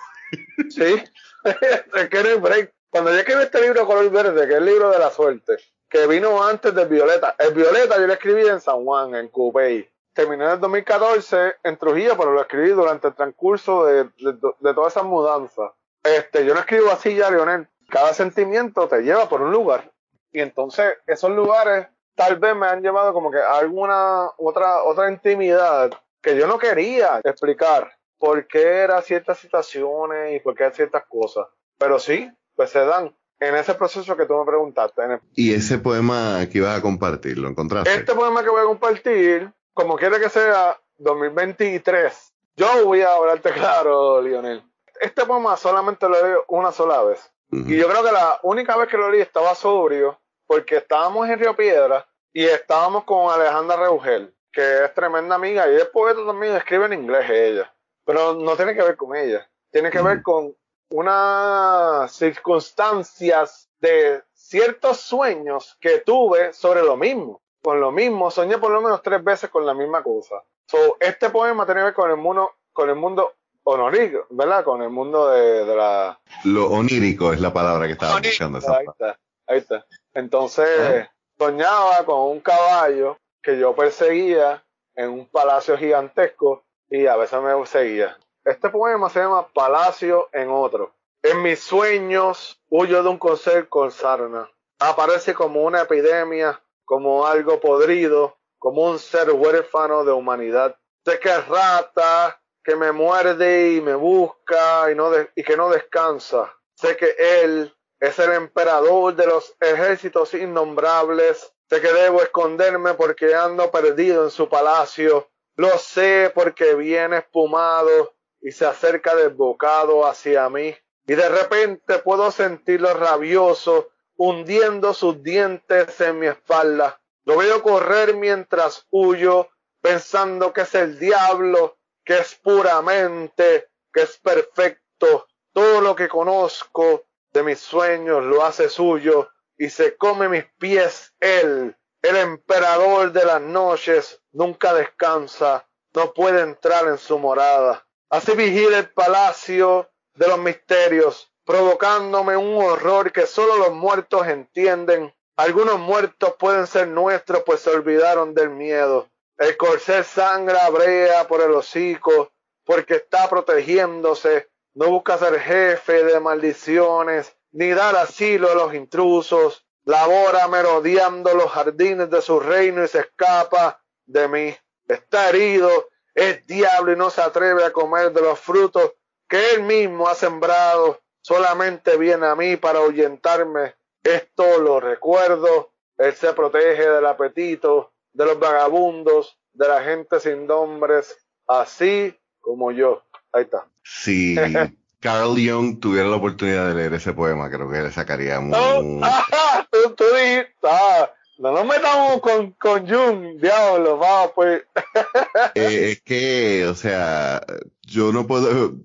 Sí, 0.70 1.02
break. 2.42 2.74
Cuando 2.92 3.12
yo 3.12 3.18
escribí 3.18 3.42
este 3.42 3.62
libro 3.62 3.88
color 3.88 4.10
verde, 4.12 4.48
que 4.48 4.54
es 4.54 4.60
el 4.60 4.66
libro 4.66 4.92
de 4.92 5.00
la 5.00 5.10
suerte, 5.10 5.58
que 5.90 6.06
vino 6.06 6.44
antes 6.44 6.74
del 6.74 6.88
Violeta. 6.88 7.36
El 7.40 7.54
Violeta 7.54 7.98
yo 8.00 8.06
lo 8.06 8.14
escribí 8.14 8.48
en 8.48 8.62
San 8.62 8.84
Juan, 8.84 9.16
en 9.16 9.28
Cupey. 9.30 9.90
Terminé 10.20 10.44
en 10.44 10.52
el 10.52 10.60
2014 10.60 11.56
en 11.64 11.78
Trujillo, 11.78 12.18
pero 12.18 12.34
lo 12.34 12.42
escribí 12.42 12.72
durante 12.72 13.08
el 13.08 13.16
transcurso 13.16 13.86
de, 13.86 14.04
de, 14.04 14.74
todas 14.74 14.92
esas 14.92 15.06
mudanzas. 15.06 15.72
Este, 16.04 16.46
yo 16.46 16.54
no 16.54 16.60
escribo 16.60 16.92
así 16.92 17.16
ya, 17.16 17.32
Lionel. 17.32 17.70
Cada 17.88 18.14
sentimiento 18.14 18.90
te 18.90 19.02
lleva 19.02 19.30
por 19.30 19.42
un 19.42 19.54
lugar. 19.54 19.94
Y 20.34 20.42
entonces 20.42 20.98
esos 21.08 21.32
lugares 21.32 21.88
tal 22.16 22.38
vez 22.38 22.54
me 22.54 22.68
han 22.68 22.82
llevado 22.82 23.14
como 23.14 23.32
que 23.32 23.38
a 23.38 23.60
alguna 23.60 24.30
otra, 24.38 24.84
otra 24.84 25.10
intimidad 25.10 25.90
que 26.22 26.38
yo 26.38 26.48
no 26.48 26.60
quería 26.60 27.22
explicar 27.24 27.90
por 28.18 28.46
qué 28.46 28.62
eran 28.62 29.02
ciertas 29.02 29.40
situaciones 29.40 30.36
y 30.36 30.42
por 30.42 30.54
qué 30.54 30.70
ciertas 30.72 31.06
cosas. 31.08 31.48
Pero 31.78 31.98
sí, 31.98 32.30
pues 32.58 32.72
se 32.72 32.80
dan 32.84 33.16
en 33.40 33.56
ese 33.56 33.74
proceso 33.74 34.18
que 34.18 34.26
tú 34.26 34.38
me 34.38 34.46
preguntaste. 34.46 35.02
¿Y 35.34 35.54
ese 35.54 35.80
poema 35.80 36.46
que 36.52 36.58
ibas 36.58 36.78
a 36.78 36.82
compartir, 36.82 37.38
lo 37.38 37.48
encontraste? 37.48 37.94
Este 37.94 38.14
poema 38.14 38.44
que 38.44 38.50
voy 38.50 38.60
a 38.60 38.66
compartir, 38.66 39.54
como 39.80 39.96
quiere 39.96 40.20
que 40.20 40.28
sea 40.28 40.78
2023, 40.98 42.34
yo 42.58 42.86
voy 42.86 43.02
a 43.02 43.16
hablarte 43.16 43.50
claro, 43.54 44.22
Lionel. 44.22 44.62
Este 45.00 45.26
poema 45.26 45.56
solamente 45.56 46.10
lo 46.10 46.22
leí 46.22 46.36
una 46.50 46.74
sola 46.74 47.02
vez. 47.02 47.32
Y 47.50 47.78
yo 47.78 47.88
creo 47.88 48.04
que 48.04 48.12
la 48.12 48.42
única 48.44 48.76
vez 48.76 48.90
que 48.90 48.98
lo 48.98 49.10
leí 49.10 49.22
estaba 49.22 49.56
sobrio, 49.56 50.20
porque 50.46 50.76
estábamos 50.76 51.30
en 51.30 51.40
Río 51.40 51.56
Piedra 51.56 52.06
y 52.34 52.44
estábamos 52.44 53.06
con 53.06 53.32
Alejandra 53.32 53.78
Reugel, 53.78 54.36
que 54.52 54.84
es 54.84 54.94
tremenda 54.94 55.36
amiga 55.36 55.72
y 55.72 55.78
es 55.78 55.86
poeta 55.86 56.26
también, 56.26 56.58
escribe 56.58 56.88
en 56.88 56.94
inglés 56.94 57.30
ella. 57.30 57.74
Pero 58.04 58.34
no 58.34 58.58
tiene 58.58 58.76
que 58.76 58.84
ver 58.84 58.98
con 58.98 59.16
ella, 59.16 59.50
tiene 59.72 59.90
que 59.92 60.02
ver 60.02 60.22
con 60.22 60.54
unas 60.90 62.12
circunstancias 62.12 63.70
de 63.80 64.22
ciertos 64.34 65.00
sueños 65.00 65.78
que 65.80 66.00
tuve 66.00 66.52
sobre 66.52 66.82
lo 66.82 66.98
mismo. 66.98 67.42
Con 67.62 67.80
lo 67.80 67.92
mismo, 67.92 68.32
soñé 68.32 68.58
por 68.58 68.72
lo 68.72 68.82
menos 68.82 69.02
tres 69.02 69.24
veces 69.24 69.50
con 69.50 69.66
la 69.66 69.74
misma 69.74 70.02
cosa. 70.02 70.44
So, 70.66 70.98
este 71.00 71.30
poema 71.30 71.66
tiene 71.66 71.82
que 71.82 71.86
ver 71.86 71.94
con 71.94 72.10
el 72.10 72.18
mundo, 72.18 72.52
con 72.72 72.90
el 72.90 72.96
mundo 72.96 73.34
onorífico, 73.64 74.26
¿verdad? 74.30 74.64
Con 74.64 74.82
el 74.82 74.90
mundo 74.90 75.30
de, 75.30 75.66
la... 75.76 76.20
Lo 76.46 76.68
onírico 76.70 77.34
es 77.34 77.42
la 77.42 77.52
palabra 77.52 77.86
que 77.88 77.94
estaba 77.94 78.20
buscando. 78.20 78.60
Ahí 78.60 78.86
está, 78.88 79.20
ahí 79.48 79.58
está. 79.58 79.86
Entonces, 80.14 81.08
ah. 81.08 81.12
soñaba 81.38 82.06
con 82.06 82.20
un 82.20 82.40
caballo 82.40 83.18
que 83.42 83.58
yo 83.60 83.76
perseguía 83.76 84.64
en 84.96 85.10
un 85.10 85.26
palacio 85.28 85.78
gigantesco 85.78 86.64
y 86.90 87.06
a 87.06 87.16
veces 87.16 87.42
me 87.42 87.66
seguía. 87.66 88.18
Este 88.44 88.70
poema 88.70 89.10
se 89.10 89.20
llama 89.20 89.48
Palacio 89.48 90.30
en 90.34 90.50
otro. 90.50 90.94
En 91.22 91.42
mis 91.42 91.60
sueños 91.60 92.60
huyo 92.70 93.04
de 93.04 93.10
un 93.10 93.18
coser 93.18 93.70
con 93.70 93.92
sarna. 93.92 94.50
Aparece 94.80 95.34
como 95.34 95.64
una 95.64 95.82
epidemia, 95.82 96.62
como 96.90 97.28
algo 97.28 97.60
podrido, 97.60 98.40
como 98.58 98.90
un 98.90 98.98
ser 98.98 99.30
huérfano 99.30 100.04
de 100.04 100.12
humanidad. 100.12 100.76
Sé 101.06 101.20
que 101.20 101.30
es 101.30 101.48
rata, 101.48 102.42
que 102.64 102.76
me 102.76 102.92
muerde 102.92 103.74
y 103.74 103.80
me 103.80 103.94
busca 103.94 104.92
y, 104.92 104.96
no 104.96 105.12
y 105.36 105.44
que 105.44 105.56
no 105.56 105.70
descansa. 105.70 106.52
Sé 106.74 106.98
que 106.98 107.16
él 107.44 107.72
es 108.00 108.18
el 108.18 108.32
emperador 108.32 109.16
de 109.16 109.28
los 109.28 109.56
ejércitos 109.60 110.34
innombrables. 110.34 111.54
Sé 111.70 111.80
que 111.80 111.94
debo 111.94 112.24
esconderme 112.24 112.96
porque 112.96 113.36
ando 113.36 113.70
perdido 113.70 114.24
en 114.24 114.32
su 114.32 114.50
palacio. 114.50 115.30
Lo 115.58 115.78
sé 115.78 116.32
porque 116.34 116.74
viene 116.74 117.18
espumado 117.18 118.16
y 118.42 118.52
se 118.52 118.66
acerca 118.66 119.14
desbocado 119.14 120.08
hacia 120.08 120.50
mí. 120.50 120.76
Y 121.06 121.14
de 121.14 121.30
repente 121.30 122.00
puedo 122.00 122.32
sentirlo 122.32 122.96
rabioso, 122.96 123.90
hundiendo 124.20 124.94
sus 124.94 125.24
dientes 125.24 126.00
en 126.02 126.20
mi 126.20 126.28
espalda. 126.28 127.00
Lo 127.24 127.38
veo 127.38 127.64
correr 127.64 128.18
mientras 128.18 128.86
huyo, 128.90 129.48
pensando 129.82 130.52
que 130.52 130.62
es 130.62 130.76
el 130.76 131.00
diablo, 131.00 131.78
que 132.04 132.18
es 132.18 132.36
puramente, 132.36 133.70
que 133.94 134.02
es 134.02 134.18
perfecto. 134.18 135.26
Todo 135.54 135.80
lo 135.80 135.96
que 135.96 136.10
conozco 136.10 137.06
de 137.32 137.44
mis 137.44 137.60
sueños 137.60 138.26
lo 138.26 138.44
hace 138.44 138.68
suyo 138.68 139.30
y 139.58 139.70
se 139.70 139.96
come 139.96 140.28
mis 140.28 140.46
pies 140.58 141.14
él. 141.22 141.78
El 142.02 142.16
emperador 142.18 143.14
de 143.14 143.24
las 143.24 143.42
noches 143.42 144.22
nunca 144.34 144.74
descansa, 144.74 145.66
no 145.94 146.14
puede 146.14 146.42
entrar 146.42 146.90
en 146.90 146.98
su 146.98 147.18
morada. 147.20 147.88
Así 148.10 148.34
vigila 148.34 148.80
el 148.80 148.90
palacio 148.90 149.90
de 150.14 150.28
los 150.28 150.40
misterios, 150.40 151.29
provocándome 151.50 152.38
un 152.38 152.64
horror 152.64 153.12
que 153.12 153.26
solo 153.26 153.58
los 153.58 153.74
muertos 153.74 154.28
entienden. 154.28 155.12
Algunos 155.36 155.80
muertos 155.80 156.36
pueden 156.38 156.68
ser 156.68 156.90
nuestros, 156.90 157.42
pues 157.44 157.62
se 157.62 157.72
olvidaron 157.72 158.36
del 158.36 158.52
miedo. 158.52 159.10
El 159.36 159.58
corcel 159.58 160.06
sangra 160.06 160.70
brea 160.70 161.28
por 161.28 161.42
el 161.42 161.50
hocico, 161.56 162.32
porque 162.64 162.98
está 162.98 163.28
protegiéndose. 163.28 164.48
No 164.76 164.92
busca 164.92 165.18
ser 165.18 165.40
jefe 165.40 166.04
de 166.04 166.20
maldiciones, 166.20 167.36
ni 167.52 167.70
dar 167.70 167.96
asilo 167.96 168.52
a 168.52 168.54
los 168.54 168.76
intrusos. 168.76 169.66
Labora 169.86 170.48
merodeando 170.50 171.34
los 171.34 171.50
jardines 171.50 172.12
de 172.12 172.22
su 172.22 172.40
reino 172.40 172.84
y 172.84 172.88
se 172.88 173.00
escapa 173.00 173.82
de 174.06 174.28
mí. 174.28 174.56
Está 174.88 175.30
herido 175.30 175.88
es 176.14 176.46
diablo 176.46 176.92
y 176.92 176.96
no 176.96 177.10
se 177.10 177.22
atreve 177.22 177.64
a 177.64 177.72
comer 177.72 178.12
de 178.12 178.22
los 178.22 178.40
frutos 178.40 178.94
que 179.28 179.56
él 179.56 179.64
mismo 179.64 180.08
ha 180.08 180.14
sembrado. 180.14 181.00
Solamente 181.22 181.98
viene 181.98 182.28
a 182.28 182.36
mí 182.36 182.56
para 182.58 182.80
ahuyentarme. 182.80 183.76
Esto 184.04 184.60
lo 184.60 184.80
recuerdo. 184.80 185.72
Él 185.98 186.14
se 186.14 186.34
protege 186.34 186.88
del 186.88 187.06
apetito, 187.06 187.92
de 188.14 188.26
los 188.26 188.40
vagabundos, 188.40 189.38
de 189.54 189.68
la 189.68 189.84
gente 189.84 190.20
sin 190.20 190.48
nombres, 190.48 191.18
así 191.48 192.18
como 192.40 192.72
yo. 192.72 193.04
Ahí 193.34 193.44
está. 193.44 193.68
Si 193.84 194.36
Carl 195.00 195.36
Jung 195.36 195.80
tuviera 195.80 196.08
la 196.08 196.18
oportunidad 196.18 196.68
de 196.68 196.76
leer 196.76 196.94
ese 196.94 197.14
poema, 197.14 197.50
creo 197.50 197.70
que 197.70 197.82
le 197.82 197.92
sacaría 197.92 198.40
muy... 198.40 198.58
tú, 199.72 199.96
tú 199.96 200.04
dijiste, 200.16 200.54
ah, 200.64 201.12
no 201.40 201.54
nos 201.54 201.66
metamos 201.66 202.20
con, 202.20 202.52
con 202.52 202.88
Jung, 202.88 203.40
diablo, 203.40 203.98
vamos 203.98 204.32
pues. 204.36 204.64
Eh, 205.56 205.92
es 205.92 206.02
que, 206.02 206.66
o 206.68 206.76
sea, 206.76 207.42
yo 207.90 208.14
no 208.14 208.28
puedo, 208.28 208.76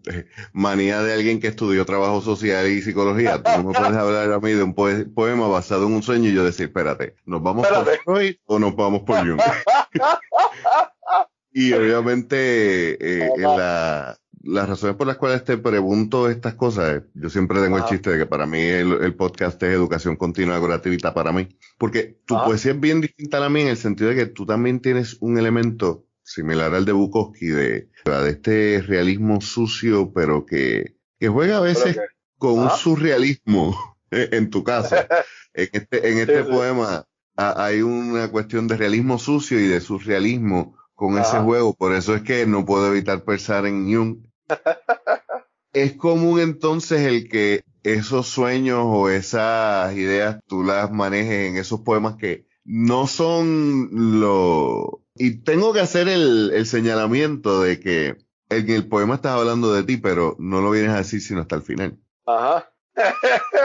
manía 0.53 1.03
de 1.03 1.12
alguien 1.12 1.40
que 1.40 1.49
estudió 1.49 1.85
trabajo 1.85 2.21
social 2.21 2.69
y 2.69 2.83
psicología, 2.83 3.43
tú 3.43 3.51
no 3.57 3.69
me 3.69 3.75
puedes 3.79 3.97
hablar 3.97 4.33
a 4.33 4.40
mí 4.40 4.53
de 4.53 4.62
un 4.62 4.75
poema 4.75 5.49
basado 5.49 5.87
en 5.87 5.93
un 5.93 6.03
sueño 6.03 6.31
y 6.31 6.35
yo 6.35 6.45
decir, 6.45 6.67
espérate, 6.67 7.17
¿nos 7.25 7.43
vamos 7.43 7.67
por 7.67 7.87
Freud 8.05 8.37
o 8.47 8.59
nos 8.59 8.75
vamos 8.75 9.03
por 9.03 9.19
Jung? 9.19 9.40
y 11.53 11.73
obviamente 11.73 13.25
eh, 13.25 13.31
en 13.37 13.42
la, 13.42 14.19
las 14.44 14.69
razones 14.69 14.96
por 14.96 15.07
las 15.07 15.17
cuales 15.17 15.44
te 15.44 15.57
pregunto 15.57 16.29
estas 16.29 16.55
cosas, 16.55 17.02
yo 17.15 17.31
siempre 17.31 17.61
tengo 17.61 17.79
el 17.79 17.85
chiste 17.85 18.11
de 18.11 18.19
que 18.19 18.27
para 18.27 18.46
mí 18.46 18.61
el, 18.61 19.15
podcast 19.15 19.63
es 19.63 19.75
educación 19.75 20.17
continua 20.17 20.59
gratuita 20.59 21.15
para 21.15 21.33
mí, 21.33 21.48
porque 21.79 22.19
tu 22.27 22.37
poesía 22.37 22.73
es 22.73 22.81
bien 22.81 23.00
distinta 23.00 23.38
a 23.38 23.40
la 23.40 23.48
mía 23.48 23.63
en 23.63 23.69
el 23.69 23.77
sentido 23.77 24.11
de 24.11 24.17
que 24.17 24.27
tú 24.27 24.44
también 24.44 24.81
tienes 24.81 25.17
un 25.21 25.38
elemento 25.38 26.05
similar 26.25 26.75
al 26.75 26.85
de 26.85 26.92
Bukowski, 26.92 27.46
de, 27.46 27.88
de 28.04 28.31
este 28.31 28.83
realismo 28.83 29.40
sucio, 29.40 30.12
pero 30.12 30.44
que, 30.44 30.96
que 31.18 31.29
juega 31.29 31.58
a 31.58 31.60
veces 31.60 31.98
con 32.38 32.58
un 32.58 32.70
surrealismo 32.70 33.77
en 34.10 34.50
tu 34.50 34.64
casa. 34.64 35.06
en 35.54 35.68
este, 35.72 36.10
en 36.10 36.18
este 36.18 36.44
poema 36.44 37.06
hay 37.37 37.83
una 37.83 38.31
cuestión 38.31 38.66
de 38.68 38.77
realismo 38.77 39.18
sucio 39.18 39.60
y 39.60 39.66
de 39.66 39.81
surrealismo 39.81 40.77
con 40.94 41.18
ese 41.18 41.38
juego, 41.40 41.75
por 41.75 41.92
eso 41.92 42.14
es 42.14 42.22
que 42.22 42.46
no 42.46 42.64
puedo 42.64 42.87
evitar 42.87 43.25
pensar 43.25 43.66
en 43.66 43.92
Jung 43.92 44.18
es 45.72 45.94
común 45.94 46.40
entonces 46.40 47.00
el 47.00 47.29
que 47.29 47.64
esos 47.83 48.29
sueños 48.29 48.81
o 48.85 49.10
esas 49.10 49.94
ideas 49.94 50.40
tú 50.46 50.62
las 50.62 50.90
manejes 50.90 51.50
en 51.50 51.56
esos 51.56 51.81
poemas 51.81 52.16
que 52.16 52.46
no 52.64 53.06
son 53.06 53.90
lo... 54.20 55.04
Y 55.17 55.42
tengo 55.42 55.73
que 55.73 55.81
hacer 55.81 56.08
el, 56.08 56.50
el 56.52 56.67
señalamiento 56.67 57.62
de 57.62 57.81
que 57.81 58.17
el, 58.48 58.71
el 58.71 58.88
poema 58.88 59.17
estás 59.17 59.33
hablando 59.33 59.73
de 59.73 59.85
ti, 59.85 59.96
pero 59.96 60.37
no 60.38 60.60
lo 60.60 60.71
vienes 60.71 60.90
a 60.90 60.98
decir 60.98 61.21
sino 61.21 61.40
hasta 61.40 61.56
el 61.56 61.62
final. 61.62 61.98
Ajá. 62.27 62.71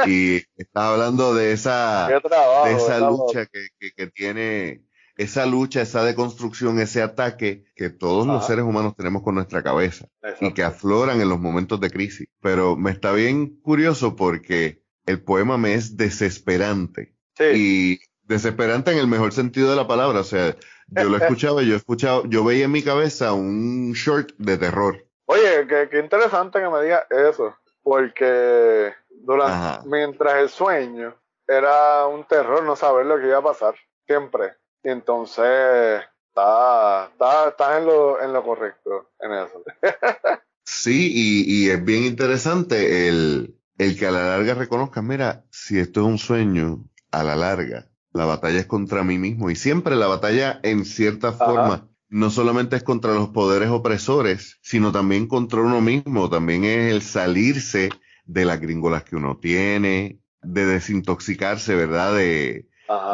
y 0.08 0.38
estás 0.58 0.84
hablando 0.84 1.34
de 1.34 1.52
esa, 1.52 2.08
de 2.66 2.74
esa 2.74 3.00
lucha 3.00 3.46
que, 3.46 3.68
que, 3.80 3.92
que, 3.92 4.08
tiene, 4.08 4.84
esa 5.20 5.46
lucha, 5.46 5.82
esa 5.82 6.04
deconstrucción, 6.04 6.80
ese 6.80 7.02
ataque 7.02 7.66
que 7.76 7.90
todos 7.90 8.26
los 8.26 8.48
seres 8.48 8.64
humanos 8.64 8.96
tenemos 8.96 9.22
con 9.22 9.36
nuestra 9.36 9.62
cabeza 9.62 10.08
y 10.40 10.54
que 10.54 10.64
afloran 10.64 11.20
en 11.20 11.28
los 11.30 11.40
momentos 11.40 11.80
de 11.82 11.90
crisis. 11.90 12.28
Pero 12.42 12.78
me 12.78 12.92
está 12.92 13.12
bien 13.12 13.60
curioso 13.62 14.16
porque 14.16 14.82
el 15.06 15.22
poema 15.22 15.58
me 15.58 15.74
es 15.74 15.98
desesperante. 15.98 17.16
Y 17.54 18.00
desesperante 18.24 18.92
en 18.92 18.98
el 18.98 19.08
mejor 19.08 19.34
sentido 19.34 19.70
de 19.70 19.76
la 19.76 19.88
palabra. 19.88 20.22
O 20.22 20.24
sea, 20.24 20.56
yo 20.92 21.10
lo 21.10 21.18
escuchaba, 21.18 21.62
yo 21.62 21.76
escuchaba, 21.76 22.24
yo 22.28 22.44
veía 22.44 22.66
en 22.66 22.72
mi 22.72 22.84
cabeza 22.84 23.34
un 23.34 23.94
short 23.94 24.32
de 24.38 24.58
terror. 24.58 25.06
Oye, 25.26 25.68
qué, 25.68 26.00
interesante 26.00 26.60
que 26.60 26.70
me 26.70 26.82
digas 26.82 27.06
eso, 27.10 27.56
porque 27.84 28.94
durante, 29.10 29.88
mientras 29.88 30.36
el 30.36 30.50
sueño 30.50 31.16
era 31.48 32.08
un 32.08 32.26
terror 32.26 32.64
no 32.64 32.76
saber 32.76 33.06
lo 33.06 33.20
que 33.20 33.28
iba 33.28 33.38
a 33.38 33.44
pasar, 33.44 33.76
siempre. 34.08 34.54
Y 34.84 34.90
entonces, 34.90 36.02
estás 36.30 37.10
está, 37.48 37.78
en, 37.78 37.86
lo, 37.86 38.22
en 38.22 38.34
lo 38.34 38.44
correcto 38.44 39.10
en 39.20 39.34
eso. 39.34 39.64
sí, 40.64 41.12
y, 41.14 41.66
y 41.66 41.70
es 41.70 41.84
bien 41.84 42.04
interesante 42.04 43.08
el, 43.08 43.56
el 43.78 43.98
que 43.98 44.08
a 44.08 44.12
la 44.12 44.24
larga 44.26 44.54
reconozca, 44.54 45.02
mira, 45.02 45.44
si 45.52 45.80
esto 45.80 46.02
es 46.02 46.06
un 46.06 46.18
sueño, 46.18 46.84
a 47.12 47.24
la 47.24 47.36
larga, 47.36 47.88
la 48.14 48.26
batalla 48.26 48.60
es 48.60 48.66
contra 48.66 49.04
mí 49.04 49.18
mismo. 49.18 49.50
Y 49.50 49.56
siempre 49.56 49.96
la 49.96 50.08
batalla, 50.08 50.60
en 50.64 50.86
cierta 50.86 51.32
forma, 51.32 51.88
no 52.10 52.30
solamente 52.30 52.76
es 52.76 52.84
contra 52.84 53.14
los 53.14 53.30
poderes 53.30 53.70
opresores, 53.70 54.60
sino 54.62 54.92
también 54.92 55.28
contra 55.28 55.62
uno 55.62 55.82
mismo. 55.82 56.30
También 56.30 56.64
es 56.66 56.92
el 56.92 57.02
salirse 57.02 57.90
de 58.26 58.46
las 58.46 58.60
gringolas 58.60 59.04
que 59.04 59.16
uno 59.16 59.38
tiene, 59.38 60.20
de 60.42 60.66
desintoxicarse, 60.66 61.76
¿verdad? 61.76 62.16
De, 62.16 62.68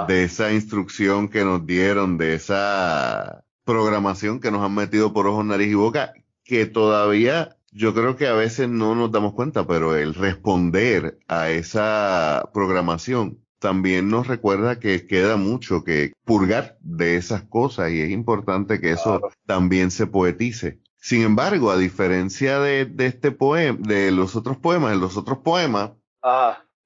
de 0.07 0.23
esa 0.23 0.53
instrucción 0.53 1.27
que 1.27 1.43
nos 1.43 1.65
dieron, 1.65 2.17
de 2.17 2.35
esa 2.35 3.43
programación 3.65 4.39
que 4.39 4.51
nos 4.51 4.63
han 4.63 4.75
metido 4.75 5.11
por 5.11 5.27
ojos, 5.27 5.45
nariz 5.45 5.69
y 5.69 5.73
boca, 5.73 6.13
que 6.43 6.65
todavía 6.65 7.57
yo 7.71 7.93
creo 7.93 8.15
que 8.15 8.27
a 8.27 8.33
veces 8.33 8.69
no 8.69 8.95
nos 8.95 9.11
damos 9.11 9.33
cuenta, 9.33 9.67
pero 9.67 9.97
el 9.97 10.13
responder 10.13 11.19
a 11.27 11.49
esa 11.49 12.49
programación 12.53 13.44
también 13.59 14.09
nos 14.09 14.27
recuerda 14.27 14.79
que 14.79 15.07
queda 15.07 15.37
mucho 15.37 15.83
que 15.83 16.13
purgar 16.23 16.77
de 16.81 17.17
esas 17.17 17.43
cosas 17.43 17.91
y 17.91 18.01
es 18.01 18.09
importante 18.09 18.79
que 18.79 18.91
eso 18.91 19.21
también 19.45 19.91
se 19.91 20.07
poetice. 20.07 20.79
Sin 20.97 21.21
embargo, 21.21 21.69
a 21.69 21.77
diferencia 21.77 22.59
de, 22.59 22.91
este 22.97 23.31
poema, 23.31 23.77
de 23.81 24.11
los 24.11 24.35
otros 24.35 24.57
poemas, 24.57 24.93
en 24.93 24.99
los 24.99 25.17
otros 25.17 25.39
poemas, 25.39 25.91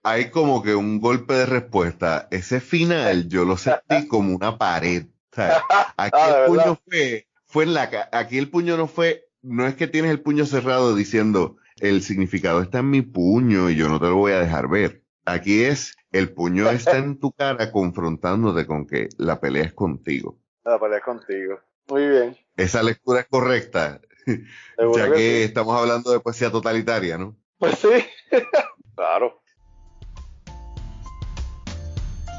hay 0.03 0.29
como 0.29 0.61
que 0.61 0.75
un 0.75 0.99
golpe 0.99 1.33
de 1.33 1.45
respuesta. 1.45 2.27
Ese 2.31 2.59
final 2.59 3.29
yo 3.29 3.45
lo 3.45 3.57
sentí 3.57 4.07
como 4.07 4.35
una 4.35 4.57
pared. 4.57 5.05
aquí 5.95 6.17
ah, 6.17 6.45
el 6.45 6.47
puño 6.47 6.77
fue, 6.85 7.27
fue 7.45 7.63
en 7.63 7.73
la, 7.73 8.09
aquí 8.11 8.37
el 8.37 8.49
puño 8.49 8.75
no 8.75 8.87
fue, 8.87 9.29
no 9.41 9.65
es 9.67 9.75
que 9.75 9.87
tienes 9.87 10.11
el 10.11 10.21
puño 10.21 10.45
cerrado 10.45 10.95
diciendo 10.95 11.57
el 11.79 12.01
significado 12.01 12.61
está 12.61 12.79
en 12.79 12.89
mi 12.89 13.01
puño 13.01 13.69
y 13.69 13.75
yo 13.75 13.87
no 13.89 13.99
te 13.99 14.07
lo 14.07 14.15
voy 14.15 14.33
a 14.33 14.39
dejar 14.39 14.67
ver. 14.67 15.03
Aquí 15.25 15.63
es 15.63 15.95
el 16.11 16.31
puño 16.33 16.69
está 16.69 16.97
en 16.97 17.19
tu 17.19 17.31
cara 17.31 17.71
confrontándote 17.71 18.65
con 18.65 18.85
que 18.85 19.09
la 19.17 19.39
pelea 19.39 19.65
es 19.65 19.73
contigo. 19.73 20.37
La 20.63 20.79
pelea 20.79 20.97
es 20.97 21.03
contigo. 21.03 21.59
Muy 21.89 22.07
bien. 22.07 22.37
Esa 22.55 22.83
lectura 22.83 23.21
es 23.21 23.27
correcta, 23.27 24.01
ya 24.95 25.11
que, 25.11 25.43
estamos 25.43 25.79
hablando 25.79 26.11
de 26.11 26.19
poesía 26.19 26.51
totalitaria, 26.51 27.17
¿no? 27.17 27.35
Pues 27.57 27.79
sí, 27.79 27.87
claro. 28.95 29.41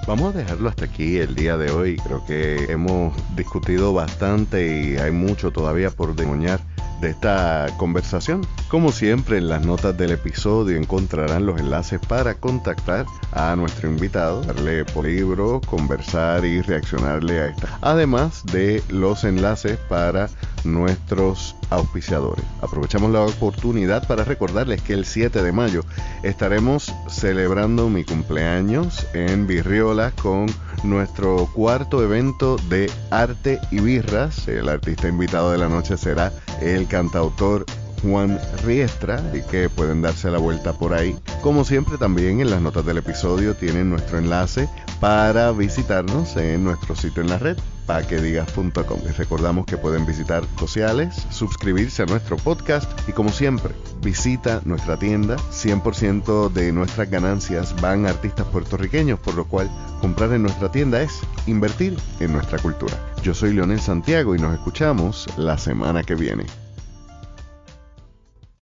Vamos 0.07 0.35
a 0.35 0.39
dejarlo 0.39 0.69
hasta 0.69 0.87
aquí 0.87 1.19
el 1.19 1.35
día 1.35 1.57
de 1.57 1.71
hoy. 1.71 1.97
Creo 1.97 2.25
que 2.27 2.65
hemos 2.73 3.15
discutido 3.37 3.93
bastante 3.93 4.67
y 4.67 4.97
hay 4.97 5.11
mucho 5.11 5.53
todavía 5.53 5.91
por 5.91 6.17
demoñar 6.17 6.61
de 7.01 7.11
esta 7.11 7.67
conversación. 7.77 8.47
Como 8.69 8.93
siempre, 8.93 9.39
en 9.39 9.49
las 9.49 9.65
notas 9.65 9.97
del 9.97 10.13
episodio 10.13 10.77
encontrarán 10.77 11.47
los 11.47 11.59
enlaces 11.61 12.01
para 12.01 12.35
contactar 12.35 13.07
a 13.33 13.57
nuestro 13.57 13.89
invitado, 13.89 14.43
darle 14.43 14.85
por 14.85 15.07
libro, 15.07 15.61
conversar 15.67 16.45
y 16.45 16.63
reaccionarle 16.63 17.41
a 17.41 17.47
esta. 17.47 17.79
Además 17.81 18.45
de 18.47 18.83
los 18.89 19.25
enlaces 19.25 19.79
para 19.89 20.29
nuestros 20.65 21.57
auspiciadores. 21.71 22.45
Aprovechamos 22.61 23.11
la 23.11 23.23
oportunidad 23.23 24.07
para 24.07 24.25
recordarles 24.25 24.83
que 24.83 24.93
el 24.93 25.05
7 25.05 25.43
de 25.43 25.53
mayo 25.53 25.85
estaremos 26.23 26.93
celebrando 27.09 27.89
mi 27.89 28.05
cumpleaños 28.05 29.07
en 29.15 29.47
Virriola 29.47 30.13
con 30.23 30.47
nuestro 30.83 31.49
cuarto 31.53 32.03
evento 32.03 32.57
de 32.69 32.91
arte 33.11 33.61
y 33.71 33.81
birras. 33.81 34.49
El 34.49 34.69
artista 34.69 35.09
invitado 35.09 35.53
de 35.53 35.59
la 35.59 35.69
noche 35.69 35.97
será 35.97 36.33
el 36.61 36.87
cantautor 36.87 37.65
Juan 38.03 38.39
Riestra 38.65 39.23
y 39.33 39.43
que 39.43 39.69
pueden 39.69 40.03
darse 40.03 40.31
la 40.31 40.39
vuelta 40.39 40.73
por 40.73 40.95
ahí. 40.95 41.17
Como 41.43 41.65
siempre 41.65 41.99
también 41.99 42.41
en 42.41 42.51
las 42.51 42.61
notas 42.61 42.85
del 42.87 42.99
episodio 42.99 43.55
tienen 43.55 43.91
nuestro 43.91 44.19
enlace 44.19 44.69
para 45.01 45.53
visitarnos 45.53 46.37
en 46.37 46.65
nuestro 46.65 46.95
sitio 46.95 47.23
en 47.23 47.31
la 47.31 47.39
red 47.39 47.57
paquedigas.com. 47.91 49.01
Les 49.05 49.17
recordamos 49.17 49.67
que 49.67 49.77
pueden 49.77 50.07
visitar 50.07 50.45
sociales, 50.61 51.27
suscribirse 51.31 52.05
a 52.05 52.07
nuestro 52.07 52.37
podcast 52.37 52.89
y 53.09 53.13
como 53.13 53.31
siempre, 53.31 53.75
visita 54.01 54.61
nuestra 54.65 54.97
tienda. 54.97 55.37
100% 55.51 56.53
de 56.53 56.71
nuestras 56.71 57.11
ganancias 57.11 57.75
van 57.81 58.07
a 58.07 58.11
artistas 58.11 58.47
puertorriqueños, 58.47 59.19
por 59.19 59.35
lo 59.35 59.45
cual 59.45 59.69
comprar 60.01 60.33
en 60.33 60.43
nuestra 60.43 60.71
tienda 60.71 61.03
es 61.03 61.19
invertir 61.49 61.99
en 62.21 62.33
nuestra 62.33 62.59
cultura. 62.59 62.95
Yo 63.25 63.35
soy 63.35 63.55
Leonel 63.55 63.81
Santiago 63.81 64.37
y 64.37 64.39
nos 64.39 64.55
escuchamos 64.55 65.27
la 65.37 65.59
semana 65.59 66.05
que 66.05 66.15
viene. 66.15 66.47